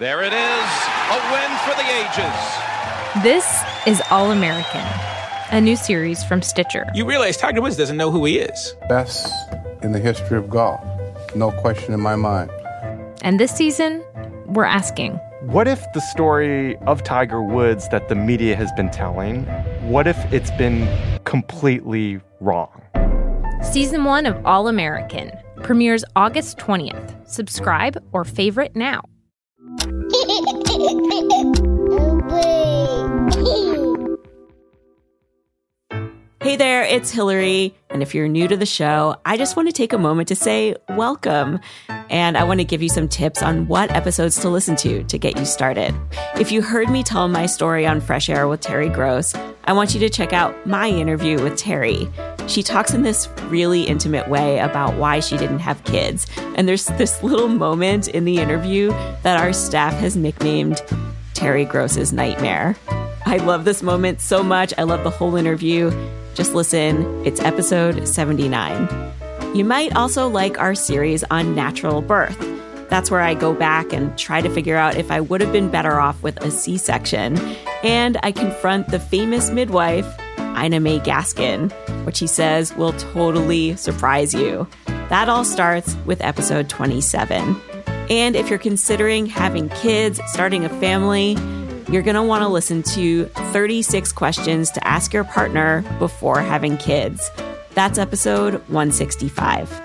There 0.00 0.22
it 0.22 0.32
is, 0.32 0.70
a 1.10 1.18
win 1.30 1.58
for 1.58 1.74
the 1.76 1.84
ages. 1.84 3.22
This 3.22 3.62
is 3.86 4.02
All 4.10 4.30
American, 4.30 4.80
a 5.50 5.60
new 5.60 5.76
series 5.76 6.24
from 6.24 6.40
Stitcher. 6.40 6.86
You 6.94 7.04
realize 7.04 7.36
Tiger 7.36 7.60
Woods 7.60 7.76
doesn't 7.76 7.98
know 7.98 8.10
who 8.10 8.24
he 8.24 8.38
is. 8.38 8.74
Best 8.88 9.30
in 9.82 9.92
the 9.92 9.98
history 9.98 10.38
of 10.38 10.48
golf. 10.48 10.82
No 11.34 11.50
question 11.50 11.92
in 11.92 12.00
my 12.00 12.16
mind. 12.16 12.50
And 13.20 13.38
this 13.38 13.54
season, 13.54 14.02
we're 14.46 14.64
asking 14.64 15.16
What 15.42 15.68
if 15.68 15.84
the 15.92 16.00
story 16.00 16.78
of 16.86 17.04
Tiger 17.04 17.42
Woods 17.42 17.86
that 17.90 18.08
the 18.08 18.14
media 18.14 18.56
has 18.56 18.72
been 18.72 18.88
telling, 18.88 19.44
what 19.82 20.06
if 20.06 20.16
it's 20.32 20.50
been 20.52 20.88
completely 21.24 22.22
wrong? 22.40 22.70
Season 23.62 24.04
1 24.04 24.24
of 24.24 24.46
All 24.46 24.66
American 24.66 25.30
premieres 25.62 26.06
August 26.16 26.56
20th. 26.56 27.28
Subscribe 27.28 28.02
or 28.12 28.24
favorite 28.24 28.74
now. 28.74 29.02
Hehehehe 30.80 31.60
Hey 36.50 36.56
there, 36.56 36.82
it's 36.82 37.12
Hillary. 37.12 37.76
And 37.90 38.02
if 38.02 38.12
you're 38.12 38.26
new 38.26 38.48
to 38.48 38.56
the 38.56 38.66
show, 38.66 39.14
I 39.24 39.36
just 39.36 39.54
want 39.54 39.68
to 39.68 39.72
take 39.72 39.92
a 39.92 39.98
moment 39.98 40.26
to 40.30 40.34
say 40.34 40.74
welcome. 40.88 41.60
And 41.88 42.36
I 42.36 42.42
want 42.42 42.58
to 42.58 42.64
give 42.64 42.82
you 42.82 42.88
some 42.88 43.06
tips 43.06 43.40
on 43.40 43.68
what 43.68 43.92
episodes 43.92 44.36
to 44.40 44.48
listen 44.48 44.74
to 44.78 45.04
to 45.04 45.16
get 45.16 45.38
you 45.38 45.44
started. 45.44 45.94
If 46.34 46.50
you 46.50 46.60
heard 46.60 46.90
me 46.90 47.04
tell 47.04 47.28
my 47.28 47.46
story 47.46 47.86
on 47.86 48.00
Fresh 48.00 48.28
Air 48.28 48.48
with 48.48 48.62
Terry 48.62 48.88
Gross, 48.88 49.32
I 49.66 49.72
want 49.72 49.94
you 49.94 50.00
to 50.00 50.10
check 50.10 50.32
out 50.32 50.66
my 50.66 50.88
interview 50.88 51.40
with 51.40 51.56
Terry. 51.56 52.10
She 52.48 52.64
talks 52.64 52.94
in 52.94 53.02
this 53.02 53.28
really 53.44 53.84
intimate 53.84 54.28
way 54.28 54.58
about 54.58 54.96
why 54.96 55.20
she 55.20 55.36
didn't 55.36 55.60
have 55.60 55.84
kids. 55.84 56.26
And 56.56 56.66
there's 56.66 56.86
this 56.86 57.22
little 57.22 57.46
moment 57.46 58.08
in 58.08 58.24
the 58.24 58.38
interview 58.38 58.88
that 59.22 59.38
our 59.38 59.52
staff 59.52 59.94
has 60.00 60.16
nicknamed 60.16 60.82
Terry 61.32 61.64
Gross's 61.64 62.12
Nightmare. 62.12 62.74
I 63.24 63.36
love 63.36 63.64
this 63.64 63.84
moment 63.84 64.20
so 64.20 64.42
much. 64.42 64.74
I 64.76 64.82
love 64.82 65.04
the 65.04 65.10
whole 65.10 65.36
interview. 65.36 65.92
Just 66.34 66.54
listen, 66.54 67.26
it's 67.26 67.40
episode 67.40 68.06
79. 68.06 68.88
You 69.54 69.64
might 69.64 69.94
also 69.96 70.28
like 70.28 70.58
our 70.58 70.74
series 70.74 71.24
on 71.24 71.54
natural 71.54 72.02
birth. 72.02 72.38
That's 72.88 73.10
where 73.10 73.20
I 73.20 73.34
go 73.34 73.52
back 73.52 73.92
and 73.92 74.16
try 74.16 74.40
to 74.40 74.48
figure 74.48 74.76
out 74.76 74.96
if 74.96 75.10
I 75.10 75.20
would 75.20 75.40
have 75.40 75.52
been 75.52 75.70
better 75.70 76.00
off 76.00 76.22
with 76.22 76.36
a 76.42 76.50
C 76.50 76.76
section. 76.78 77.38
And 77.82 78.16
I 78.22 78.32
confront 78.32 78.88
the 78.88 79.00
famous 79.00 79.50
midwife, 79.50 80.06
Ina 80.38 80.80
May 80.80 81.00
Gaskin, 81.00 81.72
which 82.04 82.18
he 82.18 82.26
says 82.26 82.74
will 82.76 82.92
totally 82.94 83.76
surprise 83.76 84.32
you. 84.34 84.68
That 85.08 85.28
all 85.28 85.44
starts 85.44 85.96
with 86.06 86.20
episode 86.20 86.68
27. 86.68 87.60
And 88.08 88.34
if 88.34 88.50
you're 88.50 88.58
considering 88.58 89.26
having 89.26 89.68
kids, 89.70 90.20
starting 90.26 90.64
a 90.64 90.68
family, 90.68 91.36
you're 91.90 92.02
going 92.02 92.14
to 92.14 92.22
want 92.22 92.42
to 92.42 92.48
listen 92.48 92.82
to 92.84 93.24
36 93.26 94.12
questions 94.12 94.70
to 94.70 94.86
ask 94.86 95.12
your 95.12 95.24
partner 95.24 95.82
before 95.98 96.40
having 96.40 96.76
kids. 96.76 97.30
That's 97.74 97.98
episode 97.98 98.54
165. 98.68 99.82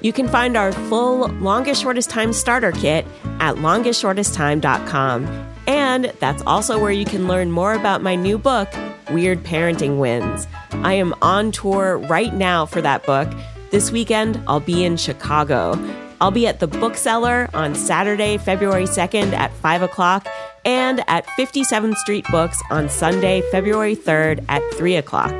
You 0.00 0.12
can 0.12 0.28
find 0.28 0.56
our 0.56 0.72
full 0.72 1.28
longest 1.28 1.82
shortest 1.82 2.08
time 2.08 2.32
starter 2.32 2.72
kit 2.72 3.06
at 3.40 3.56
longestshortesttime.com. 3.56 5.46
And 5.66 6.04
that's 6.18 6.42
also 6.46 6.78
where 6.78 6.92
you 6.92 7.04
can 7.04 7.28
learn 7.28 7.50
more 7.50 7.74
about 7.74 8.02
my 8.02 8.14
new 8.14 8.38
book, 8.38 8.68
Weird 9.10 9.42
Parenting 9.42 9.98
Wins. 9.98 10.46
I 10.72 10.94
am 10.94 11.14
on 11.20 11.52
tour 11.52 11.98
right 11.98 12.32
now 12.32 12.64
for 12.64 12.80
that 12.80 13.04
book. 13.04 13.28
This 13.70 13.90
weekend, 13.90 14.42
I'll 14.46 14.60
be 14.60 14.82
in 14.82 14.96
Chicago. 14.96 15.74
I'll 16.20 16.32
be 16.32 16.46
at 16.48 16.58
the 16.58 16.66
Book 16.66 16.96
Cellar 16.96 17.48
on 17.54 17.74
Saturday, 17.74 18.38
February 18.38 18.84
2nd 18.84 19.32
at 19.32 19.52
5 19.52 19.82
o'clock, 19.82 20.26
and 20.64 21.04
at 21.06 21.24
57th 21.38 21.94
Street 21.96 22.26
Books 22.30 22.60
on 22.70 22.88
Sunday, 22.88 23.42
February 23.52 23.94
3rd 23.94 24.44
at 24.48 24.62
3 24.74 24.96
o'clock. 24.96 25.32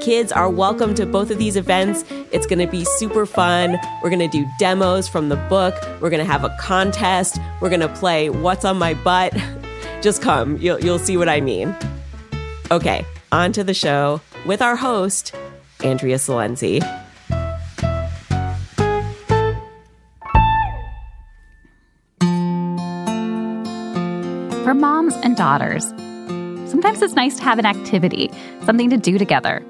Kids 0.00 0.32
are 0.32 0.50
welcome 0.50 0.94
to 0.94 1.06
both 1.06 1.30
of 1.30 1.38
these 1.38 1.56
events. 1.56 2.04
It's 2.32 2.46
going 2.46 2.58
to 2.58 2.66
be 2.66 2.84
super 2.84 3.24
fun. 3.24 3.78
We're 4.02 4.10
going 4.10 4.18
to 4.18 4.28
do 4.28 4.44
demos 4.58 5.08
from 5.08 5.28
the 5.28 5.36
book. 5.36 5.74
We're 6.00 6.10
going 6.10 6.24
to 6.24 6.30
have 6.30 6.44
a 6.44 6.56
contest. 6.60 7.38
We're 7.60 7.70
going 7.70 7.80
to 7.80 7.88
play 7.88 8.28
What's 8.28 8.64
on 8.64 8.78
My 8.78 8.94
Butt. 8.94 9.36
Just 10.02 10.22
come, 10.22 10.56
you'll, 10.58 10.80
you'll 10.80 10.98
see 10.98 11.16
what 11.16 11.28
I 11.28 11.40
mean. 11.40 11.74
Okay, 12.70 13.04
on 13.30 13.52
to 13.52 13.62
the 13.62 13.74
show 13.74 14.20
with 14.44 14.60
our 14.60 14.76
host, 14.76 15.34
Andrea 15.82 16.16
Silenzi. 16.16 17.05
Moms 25.16 25.24
and 25.24 25.36
daughters, 25.36 25.84
sometimes 26.70 27.00
it's 27.02 27.14
nice 27.14 27.36
to 27.36 27.42
have 27.42 27.58
an 27.58 27.66
activity, 27.66 28.30
something 28.64 28.90
to 28.90 28.96
do 28.96 29.18
together. 29.18 29.62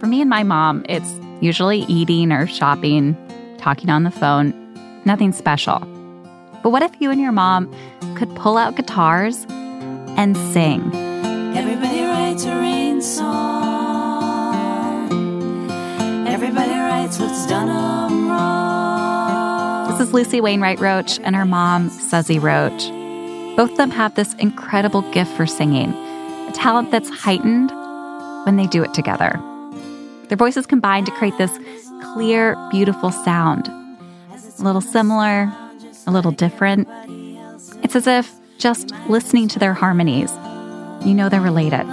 For 0.00 0.06
me 0.06 0.20
and 0.20 0.30
my 0.30 0.42
mom, 0.42 0.84
it's 0.88 1.12
usually 1.40 1.80
eating 1.80 2.32
or 2.32 2.46
shopping, 2.46 3.16
talking 3.58 3.90
on 3.90 4.04
the 4.04 4.10
phone, 4.10 4.54
nothing 5.04 5.32
special. 5.32 5.80
But 6.62 6.70
what 6.70 6.82
if 6.82 6.92
you 7.00 7.10
and 7.10 7.20
your 7.20 7.32
mom 7.32 7.74
could 8.16 8.34
pull 8.36 8.56
out 8.56 8.76
guitars 8.76 9.44
and 10.16 10.36
sing? 10.36 10.90
Everybody 11.54 12.02
writes 12.02 12.44
a 12.44 12.56
rain 12.56 13.02
song. 13.02 13.26
Everybody 16.26 16.72
writes 16.72 17.18
what's 17.18 17.46
done 17.46 17.68
'em 17.68 18.28
wrong. 18.30 19.90
This 19.90 20.00
is 20.00 20.14
Lucy 20.14 20.40
Wainwright 20.40 20.80
Roche 20.80 21.18
and 21.22 21.36
her 21.36 21.44
mom, 21.44 21.90
Suzzy 21.90 22.38
Roche. 22.38 22.90
Both 23.56 23.70
of 23.70 23.76
them 23.78 23.90
have 23.90 24.14
this 24.14 24.34
incredible 24.34 25.00
gift 25.12 25.32
for 25.32 25.46
singing, 25.46 25.94
a 26.46 26.52
talent 26.52 26.90
that's 26.90 27.08
heightened 27.08 27.70
when 28.44 28.56
they 28.56 28.66
do 28.66 28.82
it 28.82 28.92
together. 28.92 29.40
Their 30.28 30.36
voices 30.36 30.66
combine 30.66 31.06
to 31.06 31.10
create 31.12 31.38
this 31.38 31.58
clear, 32.02 32.54
beautiful 32.70 33.10
sound. 33.10 33.68
A 34.58 34.62
little 34.62 34.82
similar, 34.82 35.50
a 36.06 36.10
little 36.10 36.32
different. 36.32 36.86
It's 37.82 37.96
as 37.96 38.06
if 38.06 38.30
just 38.58 38.92
listening 39.08 39.48
to 39.48 39.58
their 39.58 39.72
harmonies, 39.72 40.30
you 41.02 41.14
know 41.14 41.30
they're 41.30 41.40
related. 41.40 41.86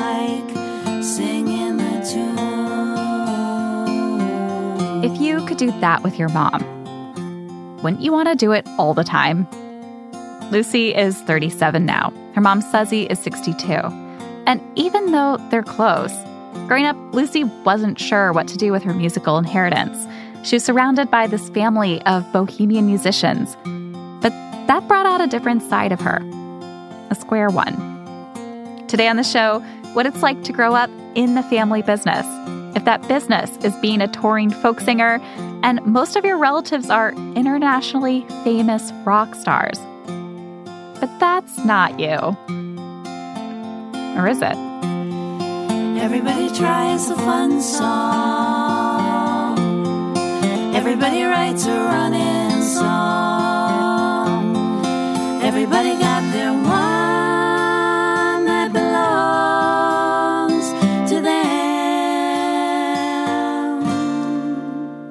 Like 0.00 0.48
singing 1.04 1.76
the 1.76 2.00
tune. 2.10 2.96
If 5.04 5.20
you 5.20 5.44
could 5.44 5.58
do 5.58 5.70
that 5.80 6.02
with 6.02 6.18
your 6.18 6.30
mom, 6.30 6.64
wouldn't 7.82 8.02
you 8.02 8.12
want 8.12 8.28
to 8.28 8.34
do 8.34 8.52
it 8.52 8.66
all 8.78 8.94
the 8.94 9.04
time? 9.04 9.46
Lucy 10.50 10.94
is 10.94 11.20
37 11.22 11.86
now. 11.86 12.12
Her 12.34 12.40
mom, 12.40 12.60
Suzzy, 12.60 13.04
is 13.04 13.18
62. 13.20 13.72
And 14.46 14.60
even 14.76 15.12
though 15.12 15.36
they're 15.50 15.62
close, 15.62 16.12
growing 16.66 16.86
up, 16.86 16.96
Lucy 17.12 17.44
wasn't 17.44 18.00
sure 18.00 18.32
what 18.32 18.48
to 18.48 18.56
do 18.56 18.72
with 18.72 18.82
her 18.82 18.92
musical 18.92 19.38
inheritance. 19.38 20.06
She 20.42 20.56
was 20.56 20.64
surrounded 20.64 21.10
by 21.10 21.26
this 21.26 21.50
family 21.50 22.02
of 22.02 22.30
bohemian 22.32 22.86
musicians. 22.86 23.56
But 24.22 24.32
that 24.66 24.86
brought 24.88 25.06
out 25.06 25.20
a 25.20 25.26
different 25.26 25.62
side 25.62 25.92
of 25.92 26.00
her 26.00 26.20
a 27.10 27.14
square 27.14 27.48
one. 27.48 28.86
Today 28.86 29.08
on 29.08 29.16
the 29.16 29.24
show, 29.24 29.58
what 29.92 30.06
it's 30.06 30.22
like 30.22 30.42
to 30.44 30.52
grow 30.52 30.74
up 30.74 30.90
in 31.14 31.34
the 31.34 31.42
family 31.42 31.82
business. 31.82 32.24
If 32.74 32.84
that 32.84 33.06
business 33.08 33.56
is 33.64 33.74
being 33.76 34.00
a 34.00 34.08
touring 34.08 34.50
folk 34.50 34.80
singer, 34.80 35.20
and 35.62 35.84
most 35.84 36.16
of 36.16 36.24
your 36.24 36.38
relatives 36.38 36.88
are 36.90 37.12
internationally 37.34 38.24
famous 38.44 38.92
rock 39.04 39.34
stars. 39.34 39.78
But 41.00 41.10
that's 41.18 41.64
not 41.64 41.98
you. 41.98 42.36
Or 44.16 44.28
is 44.28 44.42
it? 44.42 44.56
Everybody 46.00 46.48
tries 46.54 47.10
a 47.10 47.16
fun 47.16 47.60
song. 47.60 49.58
Everybody 50.74 51.24
writes 51.24 51.66
a 51.66 51.74
running 51.74 52.62
song. 52.62 54.46
Everybody 55.42 55.98
got 55.98 56.09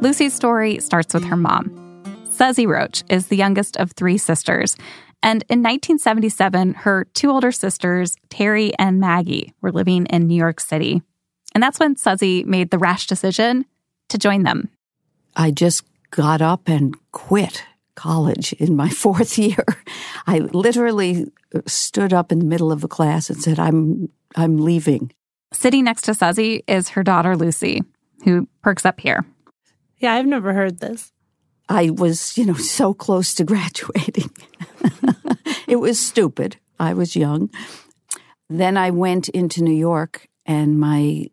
Lucy's 0.02 0.34
story 0.34 0.80
starts 0.80 1.14
with 1.14 1.26
her 1.26 1.36
mom. 1.36 1.76
Suzzy 2.30 2.66
Roche 2.66 3.04
is 3.10 3.28
the 3.28 3.36
youngest 3.36 3.76
of 3.76 3.92
three 3.92 4.18
sisters. 4.18 4.78
And 5.22 5.44
in 5.50 5.60
1977, 5.60 6.74
her 6.74 7.06
two 7.14 7.30
older 7.30 7.52
sisters, 7.52 8.16
Terry 8.30 8.72
and 8.80 9.02
Maggie, 9.02 9.54
were 9.62 9.74
living 9.74 10.06
in 10.06 10.28
New 10.28 10.38
York 10.38 10.62
City. 10.62 11.02
And 11.54 11.62
that's 11.62 11.80
when 11.80 11.98
Suzzy 11.98 12.46
made 12.46 12.72
the 12.72 12.78
rash 12.78 13.08
decision 13.08 13.66
to 14.08 14.18
join 14.18 14.44
them. 14.44 14.70
I 15.36 15.52
just 15.52 15.84
got 16.12 16.42
up 16.42 16.70
and 16.70 16.96
quit 17.12 17.66
college 17.96 18.54
in 18.54 18.78
my 18.78 18.88
fourth 19.04 19.38
year. 19.38 19.66
I 20.26 20.40
literally 20.40 21.26
stood 21.66 22.14
up 22.14 22.32
in 22.32 22.40
the 22.40 22.46
middle 22.46 22.72
of 22.72 22.80
the 22.80 22.88
class 22.88 23.30
and 23.30 23.42
said, 23.42 23.60
I'm, 23.60 24.08
I'm 24.38 24.60
leaving. 24.60 25.12
Sitting 25.52 25.84
next 25.84 26.04
to 26.04 26.14
Suzzy 26.14 26.64
is 26.68 26.90
her 26.90 27.04
daughter, 27.04 27.36
Lucy, 27.36 27.84
who 28.24 28.48
perks 28.62 28.86
up 28.86 29.02
here. 29.02 29.26
Yeah, 30.00 30.14
I've 30.14 30.26
never 30.26 30.54
heard 30.54 30.80
this. 30.80 31.12
I 31.68 31.92
was, 31.92 32.38
you 32.38 32.46
know, 32.46 32.54
so 32.56 32.94
close 32.94 33.34
to 33.36 33.44
graduating. 33.46 34.32
it 35.68 35.76
was 35.78 36.00
stupid. 36.00 36.58
I 36.80 36.94
was 36.94 37.16
young. 37.16 37.50
Then 38.50 38.78
I 38.78 38.90
went 38.90 39.30
into 39.30 39.62
New 39.64 39.76
York, 39.76 40.28
and 40.46 40.80
my 40.80 41.28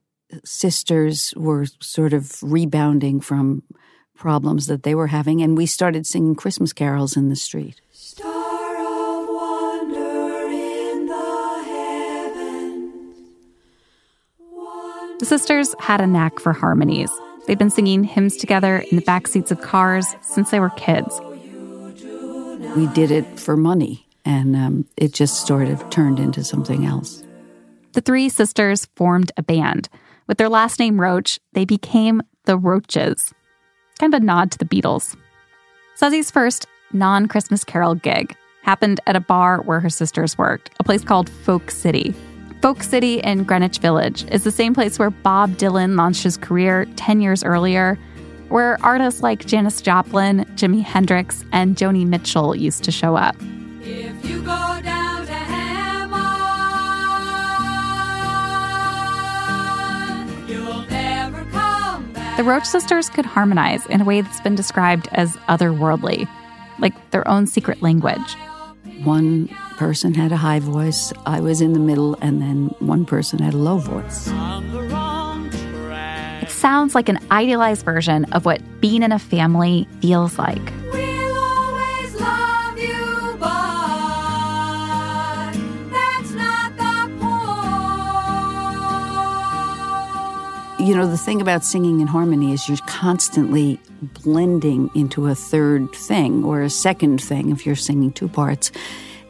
sisters 0.45 1.33
were 1.37 1.67
sort 1.81 2.13
of 2.13 2.43
rebounding 2.43 3.21
from 3.21 3.63
problems 4.15 4.67
that 4.67 4.83
they 4.83 4.95
were 4.95 5.07
having, 5.07 5.41
and 5.41 5.57
we 5.57 5.67
started 5.67 6.07
singing 6.07 6.35
Christmas 6.35 6.73
carols 6.73 7.17
in 7.17 7.29
the 7.29 7.37
street. 7.37 7.81
Star 7.93 8.77
of 8.77 9.29
wonder 9.29 10.47
in 10.51 11.07
the 11.07 11.63
heavens. 11.69 13.15
The 15.21 15.27
sisters 15.27 15.75
had 15.79 16.01
a 16.01 16.07
knack 16.07 16.41
for 16.41 16.53
harmonies. 16.53 17.11
They'd 17.47 17.59
been 17.59 17.71
singing 17.71 18.05
hymns 18.05 18.37
together 18.37 18.79
in 18.91 18.97
the 18.97 19.05
back 19.05 19.29
seats 19.29 19.51
of 19.51 19.61
cars 19.61 20.07
since 20.21 20.51
they 20.51 20.61
were 20.61 20.71
kids. 20.71 21.21
We 22.77 22.87
did 22.89 23.11
it 23.11 23.39
for 23.39 23.57
money, 23.57 24.07
and 24.25 24.57
um, 24.57 24.89
it 24.97 25.13
just 25.13 25.47
sort 25.47 25.69
of 25.69 25.89
turned 25.91 26.19
into 26.19 26.43
something 26.43 26.85
else. 26.85 27.23
The 27.93 28.01
three 28.01 28.29
sisters 28.29 28.89
formed 28.97 29.33
a 29.37 29.43
band. 29.43 29.89
With 30.27 30.39
their 30.39 30.49
last 30.49 30.79
name 30.81 31.01
Roche, 31.01 31.39
they 31.53 31.65
became 31.65 32.21
the 32.45 32.59
Roches. 32.59 33.33
Kind 33.99 34.13
of 34.13 34.23
a 34.23 34.25
nod 34.25 34.51
to 34.53 34.59
the 34.59 34.65
Beatles. 34.65 35.17
Suzzy's 35.95 36.31
first 36.31 36.67
non 36.93 37.29
Christmas 37.29 37.65
Carol 37.65 37.95
gig 37.95 38.37
happened 38.63 39.01
at 39.07 39.17
a 39.17 39.21
bar 39.21 39.63
where 39.63 39.81
her 39.81 39.89
sisters 39.89 40.37
worked, 40.37 40.71
a 40.81 40.85
place 40.85 41.05
called 41.05 41.31
Folk 41.31 41.71
City. 41.71 42.15
Folk 42.67 42.83
City 42.83 43.21
in 43.21 43.45
Greenwich 43.45 43.79
Village 43.79 44.25
is 44.25 44.43
the 44.43 44.51
same 44.51 44.75
place 44.75 44.99
where 44.99 45.11
Bob 45.11 45.53
Dylan 45.53 45.97
launched 45.97 46.25
his 46.25 46.37
career 46.37 46.85
10 46.97 47.21
years 47.21 47.45
earlier, 47.45 47.97
where 48.49 48.77
artists 48.85 49.23
like 49.23 49.47
Janis 49.47 49.81
Joplin, 49.81 50.45
Jimi 50.57 50.83
Hendrix, 50.83 51.45
and 51.53 51.77
Joni 51.77 52.05
Mitchell 52.05 52.57
used 52.57 52.83
to 52.83 52.91
show 52.91 53.15
up. 53.15 53.37
If 53.83 54.25
you 54.25 54.41
go 54.41 54.81
down 54.83 55.27
to 55.27 55.33
Hammond, 55.33 56.19
you'll 60.49 60.87
never 60.91 61.45
come 61.53 62.13
back. 62.15 62.37
The 62.37 62.43
Roche 62.43 62.67
sisters 62.67 63.09
could 63.09 63.27
harmonize 63.27 63.87
in 63.87 64.01
a 64.01 64.05
way 64.05 64.23
that's 64.23 64.41
been 64.41 64.57
described 64.57 65.09
as 65.13 65.37
otherworldly, 65.49 66.29
like 66.81 67.13
their 67.13 67.29
own 67.29 67.47
secret 67.47 67.81
language. 67.81 68.35
One 69.05 69.57
person 69.77 70.15
had 70.15 70.33
a 70.33 70.37
high 70.37 70.61
voice, 70.61 71.13
I 71.27 71.41
was 71.41 71.61
in 71.61 71.73
the 71.75 71.79
middle, 71.79 72.17
and 72.23 72.41
then 72.41 72.75
one 72.79 73.05
person 73.05 73.39
had 73.39 73.55
a 73.55 73.59
low 73.59 73.79
voice. 73.79 74.29
It 76.43 76.51
sounds 76.51 76.95
like 76.95 77.09
an 77.09 77.19
idealized 77.31 77.85
version 77.85 78.25
of 78.33 78.45
what 78.45 78.61
being 78.81 79.03
in 79.03 79.13
a 79.13 79.19
family 79.19 79.87
feels 80.01 80.39
like. 80.39 80.63
We'll 80.93 81.37
always 81.37 82.21
love 82.21 82.79
you, 82.79 83.37
but 83.39 83.53
that's 85.91 86.33
not 86.33 86.77
the 86.77 87.09
point. 90.79 90.89
You 90.89 90.97
know, 90.97 91.07
the 91.07 91.19
thing 91.19 91.41
about 91.41 91.65
singing 91.65 92.01
in 92.01 92.07
harmony 92.07 92.53
is 92.53 92.69
you're 92.69 92.79
constantly 92.87 93.81
blending 94.23 94.91
into 94.95 95.27
a 95.27 95.35
third 95.35 95.93
thing 95.95 96.45
or 96.45 96.63
a 96.63 96.71
second 96.71 97.21
thing 97.21 97.51
if 97.51 97.67
you're 97.67 97.75
singing 97.77 98.13
two 98.13 98.29
parts. 98.29 98.71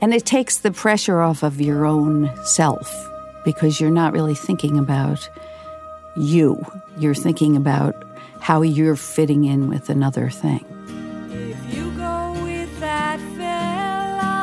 And 0.03 0.13
it 0.13 0.27
takes 0.27 0.59
the 0.59 0.71
pressure 0.71 1.21
off 1.23 1.43
of 1.43 1.61
your 1.61 1.87
own 1.87 2.31
self 2.45 3.11
because 3.45 3.81
you're 3.81 3.91
not 3.91 4.13
really 4.13 4.35
thinking 4.35 4.79
about 4.79 5.29
you. 6.17 6.65
You're 6.99 7.15
thinking 7.15 7.57
about 7.57 7.95
how 8.41 8.63
you're 8.63 8.97
fitting 8.97 9.45
in 9.45 9.69
with 9.69 9.89
another 9.89 10.31
thing. 10.31 10.65
If 11.31 11.75
you 11.75 11.91
go 11.93 12.33
with 12.43 12.79
that 12.81 13.19
fella, 13.37 14.35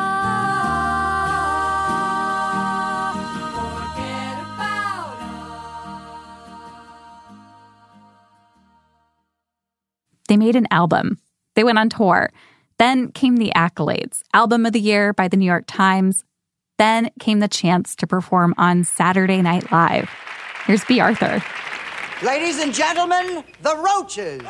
forget 3.52 4.38
about 4.40 5.18
They 10.28 10.36
made 10.36 10.56
an 10.56 10.66
album. 10.70 11.18
They 11.54 11.64
went 11.64 11.78
on 11.78 11.88
tour. 11.88 12.30
Then 12.78 13.12
came 13.12 13.36
the 13.36 13.52
accolades 13.54 14.22
Album 14.32 14.66
of 14.66 14.72
the 14.72 14.80
Year 14.80 15.12
by 15.12 15.28
the 15.28 15.36
New 15.36 15.46
York 15.46 15.64
Times. 15.66 16.24
Then 16.78 17.10
came 17.20 17.38
the 17.38 17.48
chance 17.48 17.94
to 17.96 18.06
perform 18.06 18.54
on 18.58 18.84
Saturday 18.84 19.40
Night 19.42 19.70
Live. 19.70 20.10
Here's 20.66 20.84
Bea 20.84 21.00
Arthur. 21.00 21.42
Ladies 22.24 22.58
and 22.58 22.72
gentlemen, 22.72 23.44
the 23.62 23.76
Roches. 23.76 24.42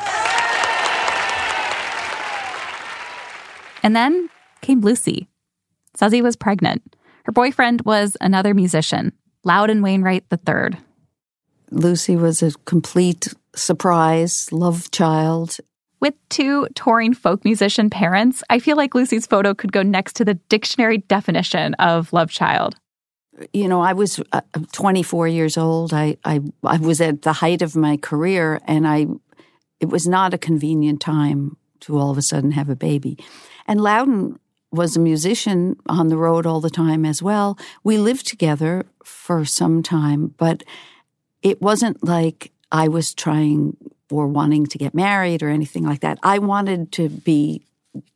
And 3.83 3.95
then 3.95 4.29
came 4.61 4.81
Lucy. 4.81 5.27
Suzzy 5.95 6.21
was 6.21 6.35
pregnant. 6.35 6.95
Her 7.25 7.31
boyfriend 7.31 7.81
was 7.85 8.17
another 8.21 8.53
musician, 8.53 9.13
Loudon 9.43 9.81
Wainwright 9.81 10.25
III. 10.31 10.79
Lucy 11.71 12.15
was 12.15 12.41
a 12.41 12.51
complete 12.65 13.33
surprise, 13.55 14.51
love 14.51 14.89
child. 14.91 15.57
With 16.05 16.29
two 16.29 16.67
touring 16.75 17.15
folk 17.15 17.43
musician 17.43 17.89
parents, 17.89 18.43
I 18.47 18.59
feel 18.59 18.77
like 18.77 18.93
Lucy's 18.93 19.25
photo 19.25 19.55
could 19.55 19.71
go 19.71 19.81
next 19.81 20.13
to 20.17 20.23
the 20.23 20.35
dictionary 20.35 20.99
definition 20.99 21.73
of 21.79 22.13
love 22.13 22.29
child. 22.29 22.75
You 23.53 23.67
know, 23.67 23.81
I 23.81 23.93
was 23.93 24.21
uh, 24.31 24.41
24 24.71 25.27
years 25.27 25.57
old. 25.57 25.95
I, 25.95 26.17
I 26.23 26.41
I 26.63 26.77
was 26.77 27.01
at 27.01 27.23
the 27.23 27.33
height 27.33 27.63
of 27.63 27.75
my 27.75 27.97
career, 27.97 28.61
and 28.67 28.87
I 28.87 29.07
it 29.79 29.89
was 29.89 30.07
not 30.07 30.31
a 30.31 30.37
convenient 30.37 31.01
time 31.01 31.57
to 31.79 31.97
all 31.97 32.11
of 32.11 32.19
a 32.19 32.21
sudden 32.21 32.51
have 32.51 32.69
a 32.69 32.75
baby. 32.75 33.17
And 33.65 33.81
Loudon 33.81 34.39
was 34.71 34.95
a 34.95 34.99
musician 34.99 35.75
on 35.87 36.09
the 36.09 36.17
road 36.17 36.45
all 36.45 36.61
the 36.61 36.69
time 36.69 37.03
as 37.03 37.23
well. 37.23 37.57
We 37.83 37.97
lived 37.97 38.27
together 38.27 38.85
for 39.03 39.43
some 39.43 39.81
time, 39.81 40.35
but 40.37 40.61
it 41.41 41.63
wasn't 41.63 42.03
like 42.03 42.51
I 42.71 42.89
was 42.89 43.15
trying 43.15 43.75
or 44.11 44.27
wanting 44.27 44.65
to 44.67 44.77
get 44.77 44.93
married 44.93 45.41
or 45.41 45.49
anything 45.49 45.83
like 45.83 46.01
that. 46.01 46.19
I 46.23 46.39
wanted 46.39 46.91
to 46.93 47.09
be 47.09 47.63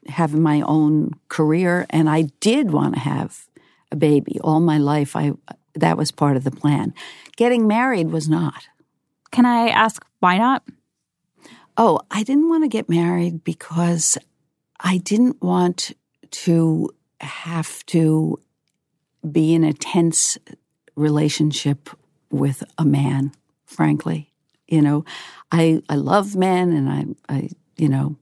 having 0.07 0.41
my 0.41 0.61
own 0.61 1.11
career, 1.29 1.85
and 1.89 2.09
I 2.09 2.23
did 2.39 2.71
want 2.71 2.95
to 2.95 2.99
have 2.99 3.47
a 3.91 3.95
baby 3.95 4.39
all 4.41 4.59
my 4.59 4.77
life. 4.77 5.15
I 5.15 5.33
that 5.75 5.97
was 5.97 6.11
part 6.11 6.35
of 6.35 6.43
the 6.43 6.51
plan. 6.51 6.93
Getting 7.37 7.67
married 7.67 8.11
was 8.11 8.27
not. 8.27 8.67
Can 9.31 9.45
I 9.45 9.69
ask 9.69 10.03
why 10.19 10.37
not? 10.37 10.63
Oh, 11.77 12.01
I 12.11 12.23
didn't 12.23 12.49
want 12.49 12.63
to 12.63 12.67
get 12.67 12.89
married 12.89 13.43
because 13.43 14.17
I 14.79 14.97
didn't 14.97 15.41
want 15.41 15.93
to 16.31 16.89
have 17.21 17.85
to 17.87 18.39
be 19.29 19.53
in 19.53 19.63
a 19.63 19.73
tense 19.73 20.37
relationship 20.95 21.89
with 22.29 22.63
a 22.77 22.85
man, 22.85 23.31
frankly. 23.65 24.28
You 24.69 24.81
know, 24.81 25.05
I 25.51 25.81
I 25.89 25.95
love 25.95 26.35
men 26.35 26.71
and 26.71 26.89
I 26.89 27.33
I 27.33 27.49
you 27.77 27.89
know 27.89 28.15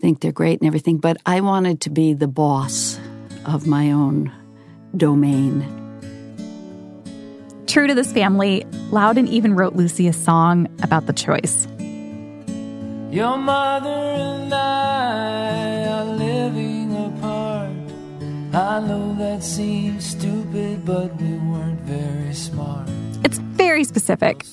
think 0.00 0.20
they're 0.20 0.32
great 0.32 0.60
and 0.60 0.66
everything, 0.66 0.98
but 0.98 1.16
I 1.24 1.40
wanted 1.40 1.80
to 1.82 1.90
be 1.90 2.12
the 2.12 2.28
boss 2.28 2.98
of 3.46 3.66
my 3.66 3.90
own 3.92 4.32
domain. 4.96 5.64
True 7.66 7.86
to 7.86 7.94
this 7.94 8.12
family, 8.12 8.64
Loudon 8.90 9.26
even 9.28 9.54
wrote 9.54 9.74
Lucy 9.74 10.06
a 10.06 10.12
song 10.12 10.68
about 10.82 11.06
the 11.06 11.12
choice. 11.12 11.66
Your 13.10 13.36
mother 13.36 13.88
and 13.88 14.52
I 14.52 15.86
are 15.86 16.04
living 16.04 16.94
apart. 16.94 17.70
I 18.54 18.80
know 18.86 19.14
that 19.18 19.42
seems 19.42 20.04
stupid, 20.04 20.84
but 20.84 21.14
we 21.20 21.32
weren't 21.38 21.80
very 21.80 22.34
smart. 22.34 22.88
It's 23.24 23.38
very 23.38 23.84
specific, 23.84 24.44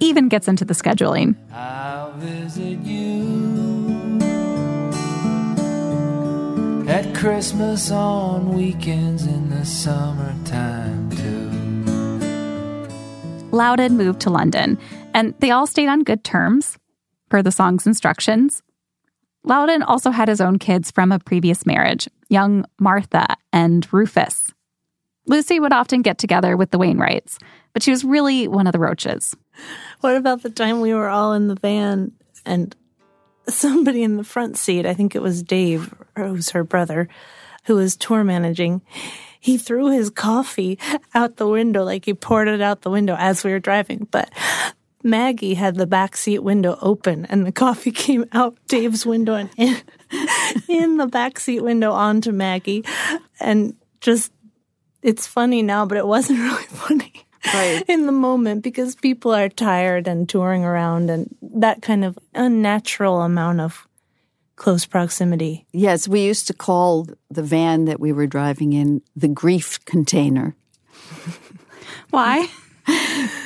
even 0.00 0.28
gets 0.28 0.48
into 0.48 0.64
the 0.64 0.74
scheduling. 0.74 1.36
I'll 1.52 2.12
visit 2.12 2.78
you 2.80 3.20
at 6.88 7.14
Christmas 7.14 7.90
on 7.92 8.52
weekends 8.52 9.24
in 9.24 9.48
the 9.50 9.64
summertime, 9.64 11.10
too. 11.10 11.50
Loudon 13.56 13.96
moved 13.96 14.20
to 14.22 14.30
London, 14.30 14.78
and 15.14 15.34
they 15.38 15.50
all 15.50 15.66
stayed 15.66 15.88
on 15.88 16.02
good 16.02 16.24
terms, 16.24 16.78
per 17.28 17.42
the 17.42 17.52
song's 17.52 17.86
instructions. 17.86 18.62
Loudon 19.44 19.82
also 19.82 20.10
had 20.10 20.28
his 20.28 20.40
own 20.40 20.58
kids 20.58 20.90
from 20.90 21.12
a 21.12 21.18
previous 21.18 21.64
marriage, 21.64 22.08
young 22.28 22.64
Martha 22.78 23.36
and 23.52 23.86
Rufus. 23.92 24.52
Lucy 25.26 25.60
would 25.60 25.72
often 25.72 26.02
get 26.02 26.18
together 26.18 26.56
with 26.56 26.70
the 26.70 26.78
Wainwrights, 26.78 27.38
but 27.72 27.82
she 27.82 27.90
was 27.90 28.04
really 28.04 28.48
one 28.48 28.66
of 28.66 28.72
the 28.72 28.78
Roches. 28.78 29.36
What 30.00 30.16
about 30.16 30.42
the 30.42 30.48
time 30.48 30.80
we 30.80 30.94
were 30.94 31.10
all 31.10 31.34
in 31.34 31.48
the 31.48 31.54
van 31.54 32.12
and 32.46 32.74
somebody 33.48 34.02
in 34.02 34.16
the 34.16 34.24
front 34.24 34.56
seat, 34.56 34.86
I 34.86 34.94
think 34.94 35.14
it 35.14 35.22
was 35.22 35.42
Dave, 35.42 35.92
who's 36.16 36.50
her 36.50 36.64
brother, 36.64 37.08
who 37.64 37.76
was 37.76 37.96
tour 37.96 38.24
managing, 38.24 38.82
he 39.38 39.56
threw 39.56 39.90
his 39.90 40.10
coffee 40.10 40.78
out 41.14 41.36
the 41.36 41.48
window, 41.48 41.84
like 41.84 42.04
he 42.04 42.14
poured 42.14 42.48
it 42.48 42.60
out 42.60 42.82
the 42.82 42.90
window 42.90 43.16
as 43.18 43.42
we 43.42 43.50
were 43.50 43.58
driving. 43.58 44.06
But 44.10 44.30
Maggie 45.02 45.54
had 45.54 45.76
the 45.76 45.86
back 45.86 46.16
seat 46.16 46.40
window 46.40 46.78
open 46.82 47.24
and 47.26 47.46
the 47.46 47.52
coffee 47.52 47.90
came 47.92 48.26
out 48.32 48.56
Dave's 48.68 49.06
window 49.06 49.34
and 49.34 49.50
in, 49.56 49.76
in 50.68 50.96
the 50.98 51.06
back 51.06 51.40
seat 51.40 51.60
window 51.60 51.92
onto 51.92 52.32
Maggie. 52.32 52.84
And 53.38 53.74
just, 54.00 54.32
it's 55.02 55.26
funny 55.26 55.62
now, 55.62 55.86
but 55.86 55.98
it 55.98 56.06
wasn't 56.06 56.38
really 56.38 56.64
funny 56.64 57.26
Right. 57.54 57.82
in 57.88 58.06
the 58.06 58.12
moment 58.12 58.62
because 58.62 58.94
people 58.94 59.32
are 59.32 59.48
tired 59.48 60.06
and 60.06 60.28
touring 60.28 60.62
around 60.64 61.08
and 61.08 61.34
that 61.40 61.80
kind 61.80 62.04
of 62.04 62.18
unnatural 62.34 63.22
amount 63.22 63.60
of 63.60 63.86
close 64.56 64.84
proximity. 64.84 65.66
Yes, 65.72 66.06
we 66.06 66.20
used 66.20 66.46
to 66.48 66.52
call 66.52 67.06
the 67.30 67.42
van 67.42 67.86
that 67.86 67.98
we 67.98 68.12
were 68.12 68.26
driving 68.26 68.74
in 68.74 69.00
the 69.16 69.28
grief 69.28 69.82
container 69.86 70.54
Why? 72.10 72.48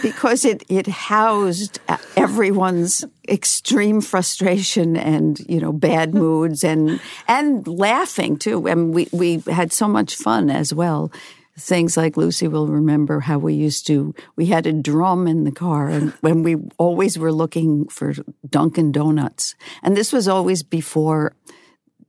because 0.03 0.45
it, 0.45 0.63
it 0.69 0.87
housed 0.87 1.79
everyone's 2.17 3.05
extreme 3.29 4.01
frustration 4.01 4.97
and 4.97 5.41
you 5.49 5.61
know 5.61 5.73
bad 5.73 6.15
moods 6.23 6.65
and 6.65 7.01
and 7.29 7.67
laughing 7.67 8.37
too 8.37 8.67
and 8.67 8.95
we 8.95 9.09
we 9.13 9.39
had 9.51 9.73
so 9.73 9.89
much 9.89 10.15
fun 10.15 10.51
as 10.51 10.73
well 10.73 11.11
things 11.58 11.96
like 11.96 12.16
lucy 12.16 12.49
will 12.49 12.66
remember 12.66 13.20
how 13.20 13.38
we 13.38 13.54
used 13.54 13.87
to 13.87 14.14
we 14.37 14.46
had 14.46 14.66
a 14.66 14.73
drum 14.73 15.26
in 15.28 15.44
the 15.44 15.52
car 15.52 15.88
and 15.88 16.11
when 16.20 16.42
we 16.42 16.56
always 16.78 17.16
were 17.18 17.32
looking 17.32 17.87
for 17.88 18.12
dunkin 18.50 18.90
donuts 18.92 19.54
and 19.82 19.96
this 19.96 20.12
was 20.12 20.26
always 20.26 20.62
before 20.64 21.34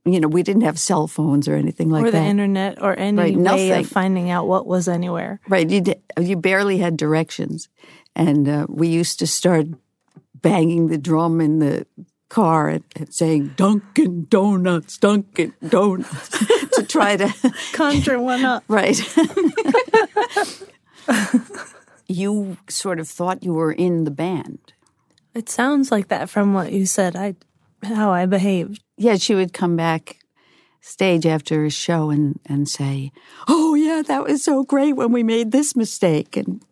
you 0.04 0.18
know 0.20 0.28
we 0.28 0.42
didn't 0.42 0.62
have 0.62 0.78
cell 0.78 1.06
phones 1.06 1.46
or 1.48 1.54
anything 1.54 1.90
like 1.90 2.02
that. 2.04 2.08
or 2.08 2.10
the 2.12 2.18
that 2.18 2.28
internet 2.30 2.82
or 2.82 2.98
any 2.98 3.16
Right, 3.18 3.34
way 3.36 3.40
nothing. 3.42 3.72
of 3.72 3.88
finding 3.88 4.30
out 4.30 4.46
what 4.46 4.66
was 4.66 4.86
anywhere. 4.88 5.40
Right. 5.48 5.68
You, 5.68 5.82
you 6.20 6.36
barely 6.36 6.78
had 6.78 6.96
directions. 6.96 7.68
And 8.14 8.48
uh, 8.48 8.66
we 8.68 8.86
used 8.88 9.18
to 9.18 9.26
start 9.26 9.66
banging 10.34 10.86
the 10.88 10.96
drum 10.98 11.40
in 11.40 11.58
the 11.58 11.86
car 12.28 12.68
and, 12.68 12.84
and 12.94 13.12
saying, 13.12 13.54
Dunkin' 13.56 14.26
Donuts, 14.30 14.96
Dunkin' 14.98 15.54
Donuts, 15.68 16.44
try 16.96 17.16
to. 17.16 17.52
Conjure 17.72 18.20
one 18.20 18.44
up. 18.44 18.64
right. 18.68 18.98
you 22.08 22.56
sort 22.68 23.00
of 23.00 23.08
thought 23.08 23.42
you 23.42 23.52
were 23.52 23.72
in 23.72 24.04
the 24.04 24.10
band. 24.10 24.72
It 25.34 25.48
sounds 25.48 25.90
like 25.92 26.08
that 26.08 26.30
from 26.30 26.54
what 26.54 26.72
you 26.72 26.86
said. 26.86 27.16
I 27.16 27.34
how 27.82 28.10
I 28.10 28.26
behaved. 28.26 28.82
Yeah, 28.96 29.16
she 29.16 29.34
would 29.34 29.52
come 29.52 29.76
back 29.76 30.18
stage 30.80 31.26
after 31.26 31.64
a 31.64 31.70
show 31.70 32.10
and, 32.10 32.40
and 32.46 32.68
say, 32.68 33.12
"Oh 33.46 33.74
yeah, 33.74 34.02
that 34.06 34.24
was 34.24 34.42
so 34.42 34.64
great 34.64 34.94
when 34.94 35.12
we 35.12 35.22
made 35.22 35.52
this 35.52 35.76
mistake." 35.76 36.36
And 36.36 36.62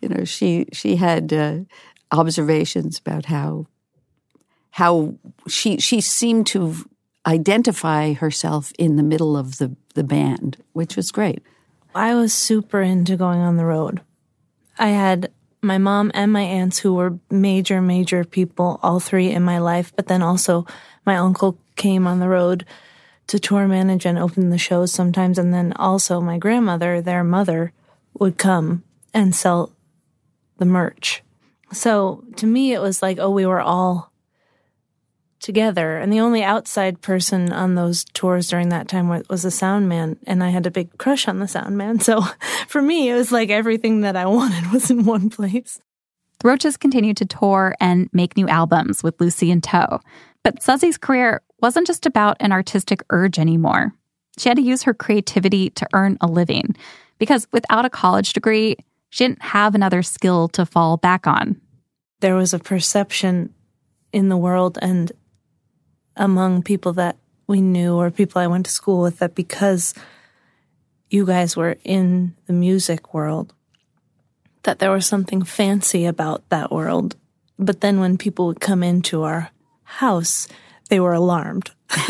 you 0.00 0.08
know, 0.08 0.24
she 0.24 0.66
she 0.72 0.96
had 0.96 1.32
uh, 1.32 1.60
observations 2.12 2.98
about 2.98 3.26
how 3.26 3.66
how 4.72 5.14
she 5.48 5.78
she 5.78 6.00
seemed 6.00 6.46
to 6.48 6.76
identify 7.26 8.14
herself 8.14 8.72
in 8.78 8.96
the 8.96 9.02
middle 9.02 9.36
of 9.36 9.58
the 9.58 9.76
the 9.94 10.04
band, 10.04 10.56
which 10.72 10.96
was 10.96 11.12
great. 11.12 11.42
I 11.94 12.14
was 12.14 12.32
super 12.32 12.80
into 12.80 13.16
going 13.16 13.40
on 13.40 13.56
the 13.56 13.64
road. 13.64 14.00
I 14.78 14.88
had 14.88 15.30
my 15.60 15.78
mom 15.78 16.10
and 16.14 16.32
my 16.32 16.42
aunts 16.42 16.78
who 16.78 16.94
were 16.94 17.18
major, 17.30 17.80
major 17.80 18.24
people, 18.24 18.80
all 18.82 18.98
three 18.98 19.30
in 19.30 19.42
my 19.42 19.58
life, 19.58 19.92
but 19.94 20.08
then 20.08 20.22
also 20.22 20.66
my 21.06 21.16
uncle 21.16 21.58
came 21.76 22.06
on 22.06 22.18
the 22.18 22.28
road 22.28 22.64
to 23.28 23.38
tour 23.38 23.68
manage 23.68 24.04
and 24.04 24.18
open 24.18 24.50
the 24.50 24.58
shows 24.58 24.92
sometimes. 24.92 25.38
And 25.38 25.54
then 25.54 25.72
also 25.74 26.20
my 26.20 26.38
grandmother, 26.38 27.00
their 27.00 27.22
mother, 27.22 27.72
would 28.18 28.38
come 28.38 28.82
and 29.14 29.34
sell 29.34 29.72
the 30.58 30.64
merch. 30.64 31.22
So 31.72 32.24
to 32.36 32.46
me, 32.46 32.72
it 32.72 32.80
was 32.80 33.02
like, 33.02 33.18
oh, 33.18 33.30
we 33.30 33.46
were 33.46 33.60
all 33.60 34.11
together. 35.42 35.98
And 35.98 36.12
the 36.12 36.20
only 36.20 36.42
outside 36.42 37.02
person 37.02 37.52
on 37.52 37.74
those 37.74 38.04
tours 38.14 38.48
during 38.48 38.70
that 38.70 38.88
time 38.88 39.08
wa- 39.08 39.22
was 39.28 39.42
the 39.42 39.50
sound 39.50 39.88
man. 39.88 40.16
And 40.26 40.42
I 40.42 40.48
had 40.48 40.66
a 40.66 40.70
big 40.70 40.96
crush 40.96 41.28
on 41.28 41.40
the 41.40 41.48
sound 41.48 41.76
man. 41.76 42.00
So 42.00 42.22
for 42.68 42.80
me, 42.80 43.10
it 43.10 43.14
was 43.14 43.32
like 43.32 43.50
everything 43.50 44.00
that 44.02 44.16
I 44.16 44.26
wanted 44.26 44.72
was 44.72 44.90
in 44.90 45.04
one 45.04 45.28
place. 45.28 45.80
The 46.40 46.48
Roches 46.48 46.76
continued 46.76 47.18
to 47.18 47.26
tour 47.26 47.74
and 47.80 48.08
make 48.12 48.36
new 48.36 48.48
albums 48.48 49.02
with 49.02 49.20
Lucy 49.20 49.50
in 49.50 49.60
tow. 49.60 50.00
But 50.42 50.62
Suzzy's 50.62 50.98
career 50.98 51.42
wasn't 51.60 51.86
just 51.86 52.06
about 52.06 52.36
an 52.40 52.50
artistic 52.50 53.04
urge 53.10 53.38
anymore. 53.38 53.92
She 54.38 54.48
had 54.48 54.56
to 54.56 54.62
use 54.62 54.84
her 54.84 54.94
creativity 54.94 55.70
to 55.70 55.86
earn 55.92 56.16
a 56.20 56.26
living 56.26 56.74
because 57.18 57.46
without 57.52 57.84
a 57.84 57.90
college 57.90 58.32
degree, 58.32 58.76
she 59.10 59.24
didn't 59.24 59.42
have 59.42 59.74
another 59.74 60.02
skill 60.02 60.48
to 60.48 60.66
fall 60.66 60.96
back 60.96 61.26
on. 61.26 61.60
There 62.20 62.34
was 62.34 62.54
a 62.54 62.58
perception 62.58 63.52
in 64.12 64.28
the 64.28 64.36
world 64.36 64.78
and 64.80 65.12
among 66.16 66.62
people 66.62 66.92
that 66.94 67.16
we 67.46 67.60
knew 67.60 67.94
or 67.94 68.10
people 68.10 68.40
I 68.40 68.46
went 68.46 68.66
to 68.66 68.72
school 68.72 69.02
with 69.02 69.18
that 69.18 69.34
because 69.34 69.94
you 71.10 71.26
guys 71.26 71.56
were 71.56 71.76
in 71.84 72.34
the 72.46 72.52
music 72.52 73.12
world, 73.12 73.52
that 74.62 74.78
there 74.78 74.90
was 74.90 75.06
something 75.06 75.42
fancy 75.42 76.06
about 76.06 76.48
that 76.48 76.70
world. 76.70 77.16
But 77.58 77.80
then 77.80 78.00
when 78.00 78.16
people 78.16 78.46
would 78.46 78.60
come 78.60 78.82
into 78.82 79.22
our 79.22 79.50
house, 79.84 80.48
they 80.88 81.00
were 81.00 81.12
alarmed. 81.12 81.70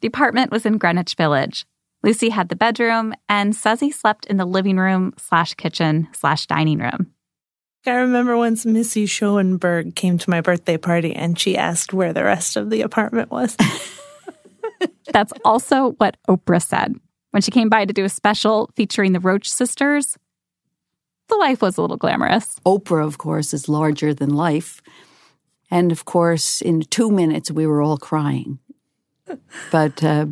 The 0.00 0.08
apartment 0.08 0.50
was 0.50 0.64
in 0.64 0.78
Greenwich 0.78 1.14
Village. 1.14 1.66
Lucy 2.02 2.30
had 2.30 2.48
the 2.48 2.56
bedroom, 2.56 3.12
and 3.28 3.54
Suzzy 3.54 3.90
slept 3.90 4.24
in 4.26 4.38
the 4.38 4.46
living 4.46 4.78
room 4.78 5.12
slash 5.18 5.54
kitchen 5.54 6.08
slash 6.12 6.46
dining 6.46 6.78
room. 6.78 7.12
I 7.86 7.92
remember 7.92 8.36
once 8.36 8.66
Missy 8.66 9.06
Schoenberg 9.06 9.94
came 9.94 10.18
to 10.18 10.30
my 10.30 10.40
birthday 10.40 10.76
party 10.76 11.14
and 11.14 11.38
she 11.38 11.56
asked 11.56 11.94
where 11.94 12.12
the 12.12 12.24
rest 12.24 12.56
of 12.56 12.68
the 12.68 12.82
apartment 12.82 13.30
was. 13.30 13.56
That's 15.12 15.32
also 15.44 15.92
what 15.92 16.16
Oprah 16.28 16.62
said 16.62 16.94
when 17.30 17.40
she 17.42 17.50
came 17.50 17.68
by 17.68 17.86
to 17.86 17.92
do 17.92 18.04
a 18.04 18.08
special 18.08 18.70
featuring 18.74 19.12
the 19.12 19.20
Roche 19.20 19.48
sisters. 19.48 20.18
The 21.28 21.36
life 21.36 21.62
was 21.62 21.78
a 21.78 21.80
little 21.80 21.96
glamorous. 21.96 22.58
Oprah, 22.66 23.06
of 23.06 23.18
course, 23.18 23.54
is 23.54 23.68
larger 23.68 24.12
than 24.12 24.30
life. 24.30 24.82
And 25.70 25.92
of 25.92 26.04
course, 26.04 26.60
in 26.60 26.82
two 26.82 27.10
minutes, 27.10 27.50
we 27.50 27.66
were 27.66 27.82
all 27.82 27.98
crying. 27.98 28.58
But 29.70 30.02
uh, 30.02 30.26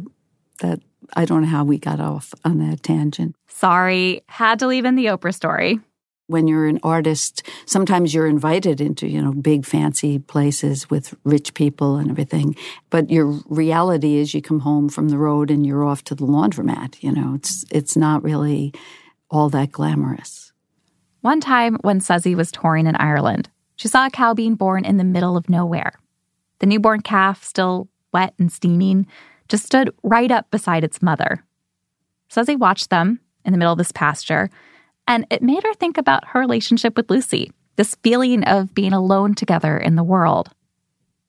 that 0.61 0.81
I 1.15 1.25
don't 1.25 1.43
know 1.43 1.49
how 1.49 1.65
we 1.65 1.79
got 1.79 2.01
off 2.01 2.35
on 2.45 2.59
that 2.59 2.83
tangent. 2.83 3.37
Sorry, 3.47 4.23
had 4.27 4.59
to 4.59 4.67
leave 4.67 4.85
in 4.85 4.97
the 4.97 5.07
Oprah 5.07 5.35
story. 5.35 5.81
When 6.29 6.47
you're 6.47 6.67
an 6.67 6.79
artist, 6.83 7.43
sometimes 7.65 8.15
you're 8.15 8.27
invited 8.27 8.81
into, 8.83 9.09
you 9.09 9.21
know, 9.21 9.33
big 9.33 9.65
fancy 9.65 10.19
places 10.19 10.89
with 10.91 11.15
rich 11.25 11.55
people 11.55 11.97
and 11.97 12.11
everything. 12.11 12.55
But 12.91 13.11
your 13.11 13.41
reality 13.49 14.17
is 14.17 14.35
you 14.35 14.43
come 14.43 14.61
home 14.61 14.91
from 14.91 15.09
the 15.09 15.17
road 15.17 15.51
and 15.51 15.67
you're 15.67 15.85
off 15.85 16.05
to 16.05 16.15
the 16.15 16.27
laundromat. 16.27 17.03
You 17.03 17.13
know, 17.13 17.35
it's 17.35 17.65
it's 17.71 17.97
not 17.97 18.23
really 18.23 18.75
all 19.31 19.49
that 19.51 19.73
glamorous. 19.73 20.53
One 21.23 21.41
time 21.41 21.79
when 21.81 22.01
Suzzy 22.01 22.35
was 22.35 22.53
touring 22.53 22.87
in 22.87 22.95
Ireland, 22.97 23.49
she 23.77 23.89
saw 23.89 24.07
a 24.07 24.11
cow 24.11 24.35
being 24.35 24.55
born 24.55 24.85
in 24.85 24.99
the 24.99 25.05
middle 25.05 25.37
of 25.37 25.49
nowhere. 25.49 25.93
The 26.59 26.67
newborn 26.67 27.01
calf, 27.01 27.43
still 27.43 27.89
wet 28.13 28.35
and 28.39 28.53
steaming, 28.53 29.07
just 29.49 29.65
stood 29.65 29.95
right 30.03 30.31
up 30.31 30.51
beside 30.51 30.85
its 30.85 31.01
mother. 31.01 31.45
Suzzy 32.29 32.55
watched 32.55 32.91
them 32.91 33.21
in 33.45 33.53
the 33.53 33.59
middle 33.59 33.73
of 33.73 33.79
this 33.79 33.93
pasture, 33.93 34.51
and 35.09 35.27
it 35.31 35.43
made 35.43 35.65
her 35.65 35.75
think 35.75 35.99
about 35.99 36.29
her 36.29 36.39
relationship 36.39 36.97
with 36.97 37.11
Lucy, 37.11 37.51
this 37.77 37.97
feeling 38.05 38.45
of 38.45 38.75
being 38.75 38.93
alone 38.93 39.35
together 39.35 39.77
in 39.77 39.97
the 39.97 40.05
world. 40.05 40.51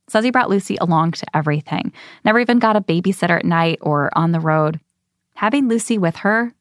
Suzzy 0.10 0.32
brought 0.32 0.50
Lucy 0.50 0.78
along 0.82 1.14
to 1.14 1.26
everything, 1.34 1.94
never 2.26 2.40
even 2.40 2.60
got 2.60 2.76
a 2.76 2.82
babysitter 2.82 3.40
at 3.40 3.46
night 3.46 3.80
or 3.82 4.10
on 4.14 4.34
the 4.34 4.40
road. 4.40 4.80
Having 5.36 5.70
Lucy 5.70 5.98
with 5.98 6.18
her 6.18 6.54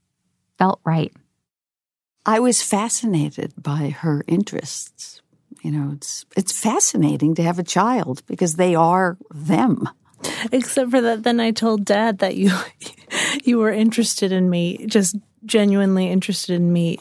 felt 0.58 0.80
right. 0.84 1.12
I 2.24 2.40
was 2.40 2.62
fascinated 2.62 3.52
by 3.60 3.94
her 3.98 4.22
interests. 4.28 5.20
You 5.62 5.72
know, 5.72 5.92
it's 5.94 6.24
it's 6.36 6.52
fascinating 6.52 7.34
to 7.36 7.42
have 7.42 7.58
a 7.58 7.64
child 7.64 8.22
because 8.26 8.54
they 8.54 8.74
are 8.74 9.16
them. 9.30 9.88
Except 10.52 10.90
for 10.90 11.00
that, 11.00 11.22
then 11.22 11.40
I 11.40 11.50
told 11.50 11.84
Dad 11.84 12.18
that 12.18 12.36
you 12.36 12.52
you 13.44 13.58
were 13.58 13.72
interested 13.72 14.30
in 14.30 14.48
me, 14.50 14.86
just 14.86 15.16
genuinely 15.44 16.08
interested 16.08 16.54
in 16.54 16.72
me, 16.72 16.98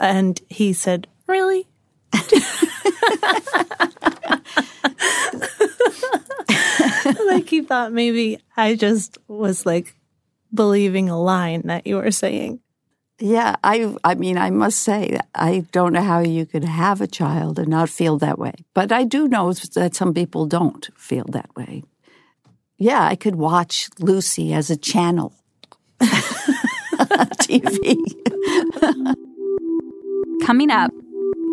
and 0.00 0.40
he 0.48 0.72
said, 0.72 1.06
"Really?" 1.26 1.68
like 7.26 7.48
he 7.48 7.62
thought 7.62 7.92
maybe 7.92 8.38
I 8.56 8.74
just 8.74 9.18
was 9.28 9.64
like 9.64 9.94
believing 10.52 11.08
a 11.08 11.20
line 11.20 11.62
that 11.66 11.86
you 11.86 11.96
were 11.96 12.10
saying. 12.10 12.60
Yeah, 13.18 13.56
I 13.62 13.94
I 14.02 14.14
mean, 14.14 14.38
I 14.38 14.48
must 14.48 14.80
say, 14.80 15.20
I 15.34 15.66
don't 15.72 15.92
know 15.92 16.02
how 16.02 16.20
you 16.20 16.46
could 16.46 16.64
have 16.64 17.02
a 17.02 17.06
child 17.06 17.58
and 17.58 17.68
not 17.68 17.90
feel 17.90 18.16
that 18.18 18.38
way. 18.38 18.54
But 18.72 18.92
I 18.92 19.04
do 19.04 19.28
know 19.28 19.52
that 19.52 19.94
some 19.94 20.14
people 20.14 20.46
don't 20.46 20.88
feel 20.96 21.26
that 21.32 21.54
way. 21.54 21.84
Yeah, 22.78 23.04
I 23.04 23.16
could 23.16 23.36
watch 23.36 23.90
Lucy 23.98 24.54
as 24.54 24.70
a 24.70 24.76
channel 24.76 25.34
on 26.00 27.28
TV. 27.44 27.96
Coming 30.44 30.70
up, 30.70 30.92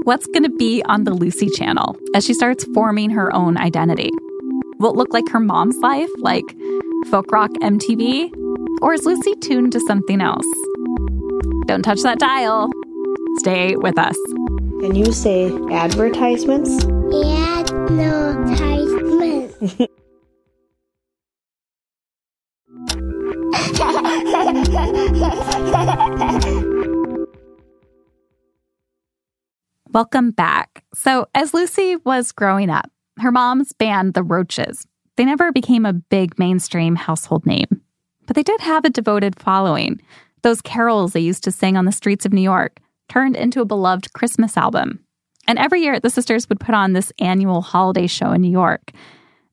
what's 0.03 0.27
going 0.27 0.43
to 0.43 0.49
be 0.49 0.81
on 0.83 1.03
the 1.03 1.13
Lucy 1.13 1.49
channel 1.49 1.97
as 2.15 2.25
she 2.25 2.33
starts 2.33 2.63
forming 2.73 3.09
her 3.09 3.33
own 3.35 3.57
identity. 3.57 4.11
Will 4.79 4.91
it 4.91 4.95
look 4.95 5.13
like 5.13 5.27
her 5.29 5.39
mom's 5.39 5.75
life, 5.77 6.09
like 6.19 6.45
folk 7.09 7.31
rock 7.31 7.51
MTV? 7.61 8.31
Or 8.81 8.93
is 8.93 9.05
Lucy 9.05 9.35
tuned 9.35 9.71
to 9.73 9.79
something 9.81 10.21
else? 10.21 10.45
Don't 11.65 11.83
touch 11.83 12.01
that 12.03 12.19
dial. 12.19 12.69
Stay 13.39 13.75
with 13.75 13.99
us. 13.99 14.15
Can 14.79 14.95
you 14.95 15.11
say 15.11 15.51
advertisements? 15.71 16.85
Advertisements. 16.85 19.83
Welcome 29.97 30.29
back. 30.29 30.83
So, 30.93 31.25
as 31.33 31.55
Lucy 31.55 31.95
was 31.95 32.31
growing 32.31 32.69
up, 32.69 32.91
her 33.17 33.31
mom's 33.31 33.73
band, 33.73 34.13
The 34.13 34.21
Roches, 34.21 34.85
they 35.15 35.25
never 35.25 35.51
became 35.51 35.87
a 35.87 35.93
big 35.93 36.37
mainstream 36.37 36.95
household 36.95 37.47
name, 37.47 37.81
but 38.27 38.35
they 38.35 38.43
did 38.43 38.61
have 38.61 38.85
a 38.85 38.91
devoted 38.91 39.39
following. 39.39 39.99
Those 40.43 40.61
carols 40.61 41.13
they 41.13 41.19
used 41.21 41.43
to 41.45 41.51
sing 41.51 41.75
on 41.75 41.85
the 41.85 41.91
streets 41.91 42.27
of 42.27 42.31
New 42.31 42.43
York 42.43 42.79
turned 43.09 43.35
into 43.35 43.59
a 43.59 43.65
beloved 43.65 44.13
Christmas 44.13 44.55
album. 44.55 44.99
And 45.47 45.57
every 45.57 45.81
year, 45.81 45.99
the 45.99 46.11
sisters 46.11 46.47
would 46.47 46.59
put 46.59 46.75
on 46.75 46.93
this 46.93 47.11
annual 47.19 47.63
holiday 47.63 48.05
show 48.05 48.31
in 48.33 48.41
New 48.41 48.51
York. 48.51 48.91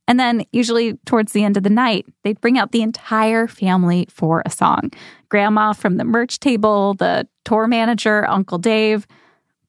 And 0.07 0.21
then, 0.21 0.45
usually 0.53 0.99
towards 1.07 1.33
the 1.33 1.43
end 1.43 1.57
of 1.57 1.63
the 1.63 1.71
night, 1.71 2.05
they'd 2.23 2.43
bring 2.43 2.59
out 2.59 2.73
the 2.73 2.83
entire 2.83 3.49
family 3.49 4.09
for 4.11 4.43
a 4.45 4.51
song. 4.51 4.91
Grandma 5.31 5.73
from 5.73 5.97
the 5.97 6.05
merch 6.05 6.39
table, 6.39 6.93
the 6.93 7.27
tour 7.47 7.67
manager, 7.67 8.29
Uncle 8.29 8.59
Dave. 8.59 9.07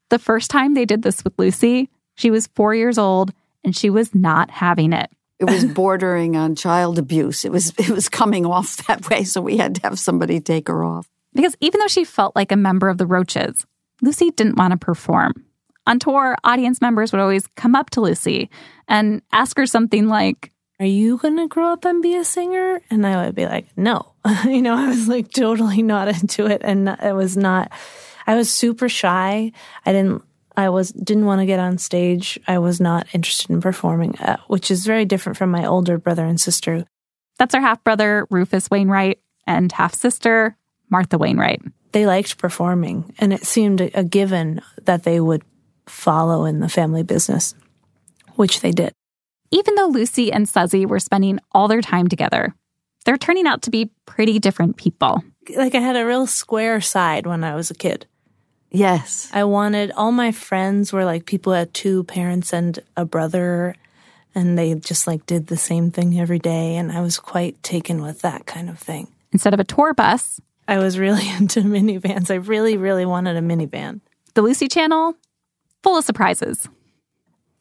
The 0.09 0.19
first 0.19 0.51
time 0.51 0.73
they 0.73 0.85
did 0.85 1.01
this 1.01 1.23
with 1.23 1.33
Lucy, 1.37 1.89
she 2.15 2.31
was 2.31 2.47
four 2.47 2.73
years 2.75 2.97
old 2.97 3.31
and 3.63 3.75
she 3.75 3.89
was 3.89 4.13
not 4.13 4.51
having 4.51 4.93
it. 4.93 5.09
It 5.39 5.45
was 5.45 5.65
bordering 5.65 6.37
on 6.37 6.55
child 6.55 6.97
abuse. 6.97 7.43
It 7.43 7.51
was 7.51 7.73
it 7.77 7.89
was 7.89 8.07
coming 8.07 8.45
off 8.45 8.77
that 8.87 9.09
way, 9.09 9.23
so 9.23 9.41
we 9.41 9.57
had 9.57 9.75
to 9.75 9.81
have 9.81 9.99
somebody 9.99 10.39
take 10.39 10.67
her 10.67 10.83
off. 10.83 11.09
Because 11.33 11.55
even 11.59 11.79
though 11.79 11.87
she 11.87 12.05
felt 12.05 12.35
like 12.35 12.51
a 12.53 12.57
member 12.57 12.87
of 12.87 12.97
the 12.97 13.05
Roches, 13.05 13.65
Lucy 14.01 14.31
didn't 14.31 14.55
want 14.55 14.71
to 14.71 14.77
perform. 14.77 15.33
On 15.87 15.99
tour, 15.99 16.37
audience 16.43 16.81
members 16.81 17.11
would 17.11 17.21
always 17.21 17.47
come 17.55 17.75
up 17.75 17.89
to 17.91 18.01
Lucy 18.01 18.49
and 18.87 19.21
ask 19.31 19.57
her 19.57 19.65
something 19.65 20.07
like, 20.07 20.51
Are 20.79 20.85
you 20.85 21.17
going 21.17 21.37
to 21.37 21.47
grow 21.47 21.73
up 21.73 21.85
and 21.85 22.01
be 22.01 22.15
a 22.15 22.23
singer? 22.23 22.81
And 22.89 23.05
I 23.05 23.25
would 23.25 23.35
be 23.35 23.45
like, 23.45 23.67
No. 23.75 24.13
you 24.45 24.61
know, 24.61 24.75
I 24.75 24.87
was 24.87 25.07
like 25.07 25.31
totally 25.31 25.83
not 25.83 26.07
into 26.07 26.47
it. 26.47 26.61
And 26.63 26.89
it 26.89 27.13
was 27.13 27.37
not, 27.37 27.71
I 28.27 28.35
was 28.35 28.49
super 28.49 28.89
shy. 28.89 29.51
I 29.85 29.91
didn't, 29.91 30.23
I 30.57 30.69
was, 30.69 30.91
didn't 30.91 31.25
want 31.25 31.39
to 31.41 31.45
get 31.45 31.59
on 31.59 31.77
stage. 31.77 32.39
I 32.47 32.59
was 32.59 32.79
not 32.79 33.07
interested 33.13 33.49
in 33.51 33.61
performing, 33.61 34.17
uh, 34.19 34.37
which 34.47 34.71
is 34.71 34.85
very 34.85 35.05
different 35.05 35.37
from 35.37 35.51
my 35.51 35.65
older 35.65 35.97
brother 35.97 36.25
and 36.25 36.39
sister. 36.39 36.85
That's 37.37 37.53
our 37.53 37.61
half 37.61 37.83
brother, 37.83 38.27
Rufus 38.29 38.69
Wainwright, 38.69 39.19
and 39.45 39.71
half 39.71 39.93
sister, 39.93 40.55
Martha 40.89 41.17
Wainwright. 41.17 41.61
They 41.91 42.05
liked 42.05 42.37
performing, 42.37 43.13
and 43.19 43.31
it 43.31 43.45
seemed 43.45 43.81
a 43.81 44.03
given 44.03 44.61
that 44.83 45.03
they 45.03 45.19
would 45.19 45.43
follow 45.85 46.45
in 46.45 46.59
the 46.59 46.69
family 46.69 47.03
business, 47.03 47.55
which 48.35 48.61
they 48.61 48.71
did. 48.71 48.91
Even 49.51 49.75
though 49.75 49.87
Lucy 49.87 50.31
and 50.31 50.49
Suzzy 50.49 50.85
were 50.85 50.99
spending 50.99 51.39
all 51.51 51.67
their 51.67 51.81
time 51.81 52.07
together, 52.07 52.53
they're 53.05 53.17
turning 53.17 53.47
out 53.47 53.61
to 53.61 53.69
be 53.69 53.91
pretty 54.05 54.39
different 54.39 54.77
people. 54.77 55.23
Like 55.55 55.75
I 55.75 55.79
had 55.79 55.95
a 55.95 56.05
real 56.05 56.27
square 56.27 56.81
side 56.81 57.27
when 57.27 57.43
I 57.43 57.55
was 57.55 57.69
a 57.69 57.75
kid. 57.75 58.07
Yes. 58.75 59.29
I 59.33 59.45
wanted 59.45 59.91
all 59.91 60.11
my 60.11 60.33
friends 60.33 60.91
were 60.91 61.05
like 61.05 61.25
people 61.25 61.53
who 61.53 61.59
had 61.59 61.73
two 61.73 62.03
parents 62.03 62.51
and 62.51 62.77
a 62.97 63.05
brother 63.05 63.75
and 64.33 64.57
they 64.57 64.75
just 64.75 65.07
like 65.07 65.25
did 65.25 65.47
the 65.47 65.55
same 65.55 65.91
thing 65.91 66.19
every 66.19 66.39
day 66.39 66.75
and 66.75 66.91
I 66.91 66.99
was 66.99 67.17
quite 67.17 67.61
taken 67.63 68.01
with 68.01 68.21
that 68.21 68.45
kind 68.45 68.69
of 68.69 68.77
thing. 68.77 69.07
Instead 69.31 69.53
of 69.53 69.61
a 69.61 69.63
tour 69.63 69.93
bus, 69.93 70.41
I 70.67 70.79
was 70.79 70.99
really 70.99 71.27
into 71.37 71.61
minivans. 71.61 72.29
I 72.29 72.35
really 72.35 72.75
really 72.75 73.05
wanted 73.05 73.37
a 73.37 73.41
minivan. 73.41 74.01
The 74.33 74.41
Lucy 74.41 74.67
Channel 74.67 75.15
full 75.81 75.97
of 75.97 76.03
surprises. 76.03 76.67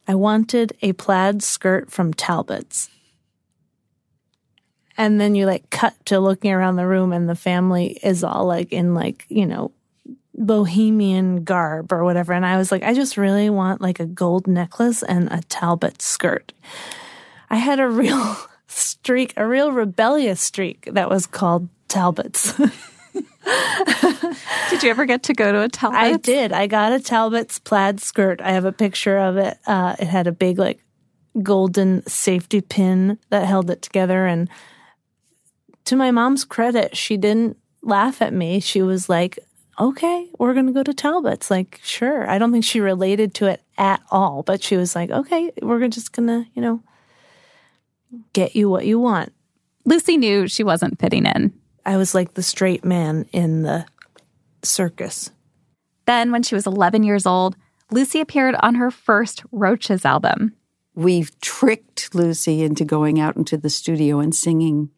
I 0.09 0.17
wanted 0.17 0.73
a 0.83 0.95
plaid 0.95 1.43
skirt 1.45 1.93
from 1.93 2.13
Talbot's. 2.13 2.91
And 4.97 5.21
then 5.21 5.35
you 5.35 5.47
like 5.47 5.71
cut 5.71 5.95
to 6.07 6.19
looking 6.19 6.53
around 6.53 6.77
the 6.77 6.87
room 6.87 7.13
and 7.13 7.29
the 7.29 7.35
family 7.37 7.99
is 8.03 8.25
all 8.25 8.47
like 8.47 8.73
in 8.73 8.95
like, 8.95 9.27
you 9.29 9.47
know, 9.47 9.73
bohemian 10.37 11.45
garb 11.45 11.93
or 11.93 12.05
whatever. 12.05 12.33
And 12.33 12.45
I 12.45 12.57
was 12.57 12.73
like, 12.73 12.83
I 12.83 12.95
just 12.95 13.17
really 13.17 13.51
want 13.51 13.81
like 13.81 14.01
a 14.01 14.07
gold 14.07 14.47
necklace 14.47 15.03
and 15.03 15.29
a 15.31 15.41
Talbot 15.43 16.03
skirt. 16.03 16.53
I 17.51 17.57
had 17.57 17.81
a 17.81 17.89
real 17.89 18.37
streak, 18.67 19.33
a 19.37 19.47
real 19.47 19.73
rebellious 19.73 20.41
streak 20.41 20.89
that 20.93 21.09
was 21.09 21.27
called 21.27 21.69
Talbot's. 21.89 22.55
did 24.71 24.83
you 24.83 24.91
ever 24.91 25.05
get 25.05 25.25
to 25.25 25.35
go 25.35 25.53
to 25.53 25.63
a 25.63 25.69
Talbot's? 25.69 26.03
I 26.03 26.17
did. 26.17 26.53
I 26.53 26.67
got 26.67 26.93
a 26.93 27.01
Talbot's 27.01 27.59
plaid 27.59 28.01
skirt. 28.01 28.41
I 28.41 28.53
have 28.53 28.65
a 28.65 28.73
picture 28.73 29.19
of 29.19 29.37
it. 29.37 29.59
Uh, 29.67 29.95
it 29.99 30.07
had 30.07 30.27
a 30.27 30.33
big 30.33 30.59
like 30.59 30.81
golden 31.43 32.07
safety 32.07 32.61
pin 32.61 33.19
that 33.31 33.47
held 33.47 33.71
it 33.71 33.83
together. 33.83 34.27
And 34.27 34.49
to 35.85 35.97
my 35.97 36.11
mom's 36.11 36.45
credit, 36.45 36.97
she 36.97 37.17
didn't 37.17 37.59
laugh 37.83 38.23
at 38.23 38.33
me. 38.33 38.61
She 38.61 38.83
was 38.83 39.09
like, 39.09 39.39
okay, 39.79 40.29
we're 40.39 40.55
going 40.55 40.67
to 40.67 40.73
go 40.73 40.83
to 40.83 40.95
Talbot's. 40.95 41.51
Like, 41.51 41.81
sure. 41.83 42.29
I 42.29 42.39
don't 42.39 42.53
think 42.53 42.65
she 42.65 42.81
related 42.81 43.35
to 43.35 43.47
it 43.47 43.63
at 43.79 44.03
all, 44.11 44.43
but 44.43 44.63
she 44.63 44.77
was 44.77 44.95
like, 44.95 45.11
okay, 45.11 45.53
we're 45.63 45.87
just 45.89 46.13
going 46.13 46.29
to, 46.29 46.49
you 46.55 46.63
know, 46.63 46.83
get 48.33 48.55
you 48.55 48.69
what 48.69 48.87
you 48.87 48.99
want. 48.99 49.33
Lucy 49.85 50.17
knew 50.17 50.49
she 50.49 50.65
wasn't 50.65 50.99
fitting 50.99 51.27
in. 51.27 51.53
I 51.85 51.97
was 51.97 52.15
like 52.15 52.35
the 52.35 52.43
straight 52.43 52.85
man 52.85 53.27
in 53.33 53.63
the 53.63 53.87
circus. 54.63 55.31
Then, 56.07 56.33
when 56.33 56.43
she 56.43 56.55
was 56.55 56.67
11 56.67 57.03
years 57.03 57.27
old, 57.27 57.57
Lucy 57.91 58.21
appeared 58.21 58.55
on 58.57 58.77
her 58.77 58.91
first 58.91 59.43
Roches 59.53 60.05
album. 60.05 60.55
We've 60.95 61.39
tricked 61.41 62.15
Lucy 62.15 62.63
into 62.63 62.85
going 62.85 63.19
out 63.19 63.37
into 63.37 63.57
the 63.57 63.71
studio 63.71 64.21
and 64.21 64.35
singing 64.35 64.91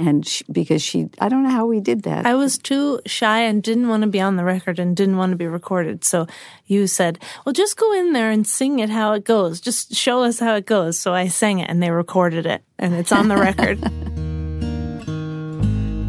and 0.00 0.26
she, 0.26 0.44
because 0.50 0.82
she 0.82 1.08
i 1.20 1.28
don't 1.28 1.42
know 1.42 1.50
how 1.50 1.66
we 1.66 1.80
did 1.80 2.02
that. 2.04 2.26
I 2.26 2.34
was 2.34 2.58
too 2.58 3.00
shy 3.06 3.40
and 3.40 3.62
didn't 3.62 3.88
want 3.88 4.02
to 4.02 4.08
be 4.08 4.20
on 4.20 4.36
the 4.36 4.44
record 4.44 4.78
and 4.78 4.96
didn't 4.96 5.16
want 5.16 5.30
to 5.30 5.36
be 5.36 5.46
recorded. 5.46 6.04
So 6.04 6.26
you 6.66 6.86
said 6.86 7.18
well 7.44 7.52
just 7.52 7.76
go 7.76 7.92
in 7.92 8.12
there 8.12 8.30
and 8.30 8.46
sing 8.46 8.78
it 8.78 8.90
how 8.90 9.12
it 9.12 9.24
goes. 9.24 9.60
Just 9.60 9.94
show 9.94 10.22
us 10.22 10.38
how 10.38 10.54
it 10.56 10.66
goes. 10.66 10.98
So 10.98 11.12
i 11.14 11.28
sang 11.28 11.58
it 11.58 11.68
and 11.68 11.82
they 11.82 11.90
recorded 11.90 12.46
it 12.46 12.62
and 12.78 12.94
it's 12.94 13.12
on 13.12 13.28
the 13.28 13.36
record. 13.36 13.80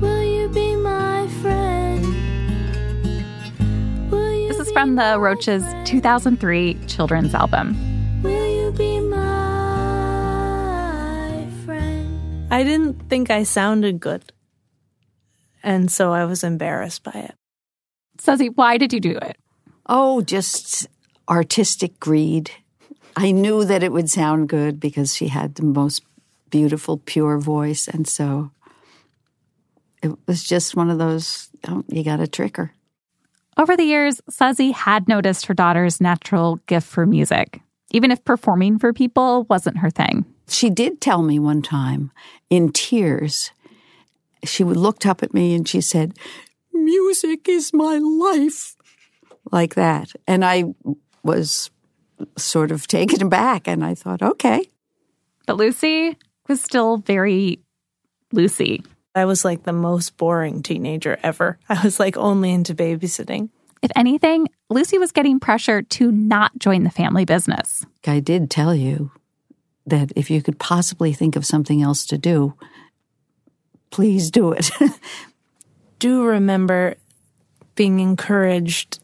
Will 0.01 0.23
you 0.23 0.47
be 0.49 0.75
my 0.77 1.27
friend? 1.41 2.05
Will 4.11 4.33
you 4.33 4.47
This 4.47 4.59
is 4.59 4.71
from 4.71 4.95
the 4.95 5.19
Roches 5.19 5.63
2003 5.85 6.77
children's 6.87 7.35
album. 7.35 7.90
I 12.51 12.63
didn't 12.63 13.09
think 13.09 13.31
i 13.31 13.43
sounded 13.43 13.99
good. 13.99 14.31
And 15.63 15.91
so 15.91 16.11
i 16.11 16.25
was 16.25 16.43
embarrassed 16.43 17.03
by 17.03 17.11
it. 17.11 17.35
Suzzy, 18.19 18.49
why 18.49 18.77
did 18.77 18.93
you 18.93 18.99
do 18.99 19.17
it? 19.17 19.37
oh 19.87 20.21
just 20.21 20.87
artistic 21.27 21.99
greed. 21.99 22.51
I 23.15 23.31
knew 23.31 23.65
that 23.65 23.83
it 23.83 23.91
would 23.91 24.09
sound 24.09 24.49
good 24.49 24.79
because 24.79 25.15
she 25.15 25.27
had 25.27 25.55
the 25.55 25.63
most 25.63 26.03
beautiful 26.49 26.97
pure 26.97 27.39
voice. 27.39 27.87
And 27.87 28.07
so 28.07 28.51
it 30.03 30.11
was 30.27 30.43
just 30.43 30.75
one 30.75 30.89
of 30.89 30.97
those 30.97 31.49
oh, 31.67 31.83
you 31.87 32.03
got 32.03 32.17
to 32.17 32.27
trick 32.27 32.57
her. 32.57 32.73
Over 33.57 33.75
the 33.75 33.83
years, 33.83 34.21
Suzzy 34.29 34.71
had 34.71 35.07
noticed 35.07 35.45
her 35.45 35.53
daughter's 35.53 35.99
natural 36.01 36.57
gift 36.67 36.87
for 36.87 37.05
music, 37.05 37.61
even 37.91 38.11
if 38.11 38.23
performing 38.23 38.79
for 38.79 38.93
people 38.93 39.45
wasn't 39.49 39.77
her 39.77 39.89
thing. 39.89 40.25
She 40.51 40.69
did 40.69 40.99
tell 40.99 41.21
me 41.21 41.39
one 41.39 41.61
time 41.61 42.11
in 42.49 42.71
tears, 42.71 43.51
she 44.43 44.63
looked 44.63 45.05
up 45.05 45.23
at 45.23 45.33
me 45.33 45.55
and 45.55 45.67
she 45.67 45.81
said, 45.81 46.17
Music 46.73 47.47
is 47.47 47.73
my 47.73 47.97
life. 47.97 48.75
Like 49.51 49.75
that. 49.75 50.11
And 50.27 50.43
I 50.43 50.65
was 51.23 51.71
sort 52.37 52.71
of 52.71 52.87
taken 52.87 53.21
aback 53.21 53.67
and 53.67 53.83
I 53.83 53.95
thought, 53.95 54.21
okay. 54.21 54.65
But 55.47 55.57
Lucy 55.57 56.17
was 56.47 56.61
still 56.61 56.97
very 56.97 57.59
Lucy. 58.31 58.83
I 59.15 59.25
was 59.25 59.43
like 59.43 59.63
the 59.63 59.73
most 59.73 60.17
boring 60.17 60.63
teenager 60.63 61.17
ever. 61.23 61.59
I 61.69 61.81
was 61.83 61.99
like 61.99 62.17
only 62.17 62.51
into 62.51 62.75
babysitting. 62.75 63.49
If 63.81 63.91
anything, 63.95 64.47
Lucy 64.69 64.97
was 64.97 65.11
getting 65.11 65.39
pressure 65.39 65.81
to 65.81 66.11
not 66.11 66.57
join 66.59 66.83
the 66.83 66.91
family 66.91 67.25
business. 67.25 67.85
I 68.05 68.19
did 68.19 68.51
tell 68.51 68.75
you 68.75 69.11
that 69.85 70.11
if 70.15 70.29
you 70.29 70.41
could 70.41 70.59
possibly 70.59 71.13
think 71.13 71.35
of 71.35 71.45
something 71.45 71.81
else 71.81 72.05
to 72.07 72.17
do, 72.17 72.53
please 73.89 74.31
do 74.31 74.51
it. 74.51 74.71
Do 75.99 76.23
remember 76.23 76.95
being 77.75 77.99
encouraged 77.99 78.99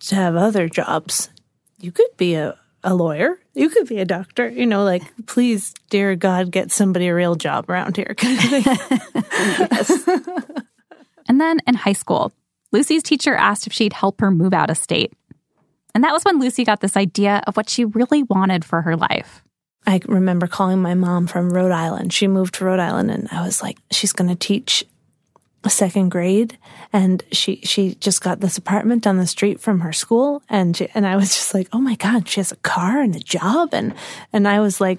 to 0.00 0.16
have 0.16 0.34
other 0.34 0.68
jobs. 0.68 1.30
you 1.78 1.92
could 1.92 2.16
be 2.16 2.34
a, 2.34 2.58
a 2.82 2.92
lawyer. 2.92 3.38
You 3.54 3.68
could 3.70 3.86
be 3.86 4.00
a 4.00 4.04
doctor. 4.04 4.48
You 4.48 4.66
know, 4.66 4.82
like, 4.82 5.04
please, 5.26 5.74
dear 5.90 6.16
God, 6.16 6.50
get 6.50 6.72
somebody 6.72 7.06
a 7.06 7.14
real 7.14 7.36
job 7.36 7.70
around 7.70 7.96
here. 7.96 8.16
And 11.28 11.40
then 11.40 11.60
in 11.66 11.74
high 11.74 11.92
school, 11.92 12.32
Lucy's 12.72 13.02
teacher 13.02 13.34
asked 13.34 13.66
if 13.66 13.72
she'd 13.72 13.92
help 13.92 14.20
her 14.20 14.30
move 14.30 14.52
out 14.52 14.70
of 14.70 14.78
state. 14.78 15.12
And 15.94 16.02
that 16.04 16.12
was 16.12 16.24
when 16.24 16.40
Lucy 16.40 16.64
got 16.64 16.80
this 16.80 16.96
idea 16.96 17.42
of 17.46 17.56
what 17.56 17.70
she 17.70 17.84
really 17.84 18.24
wanted 18.24 18.64
for 18.64 18.82
her 18.82 18.96
life. 18.96 19.42
I 19.86 20.00
remember 20.06 20.46
calling 20.46 20.80
my 20.80 20.94
mom 20.94 21.26
from 21.26 21.52
Rhode 21.52 21.72
Island. 21.72 22.12
She 22.12 22.26
moved 22.26 22.54
to 22.54 22.64
Rhode 22.64 22.80
Island 22.80 23.10
and 23.10 23.28
I 23.30 23.44
was 23.44 23.62
like, 23.62 23.78
she's 23.90 24.12
going 24.12 24.30
to 24.30 24.36
teach 24.36 24.84
second 25.70 26.10
grade 26.10 26.58
and 26.92 27.22
she 27.32 27.56
she 27.64 27.94
just 27.96 28.22
got 28.22 28.40
this 28.40 28.58
apartment 28.58 29.02
down 29.02 29.16
the 29.16 29.26
street 29.26 29.60
from 29.60 29.80
her 29.80 29.92
school 29.92 30.42
and 30.48 30.76
she, 30.76 30.88
and 30.94 31.06
I 31.06 31.16
was 31.16 31.30
just 31.30 31.54
like, 31.54 31.68
"Oh 31.72 31.80
my 31.80 31.94
god, 31.96 32.28
she 32.28 32.40
has 32.40 32.52
a 32.52 32.56
car 32.56 33.00
and 33.00 33.14
a 33.16 33.20
job." 33.20 33.70
And 33.72 33.94
and 34.32 34.46
I 34.46 34.60
was 34.60 34.80
like 34.80 34.98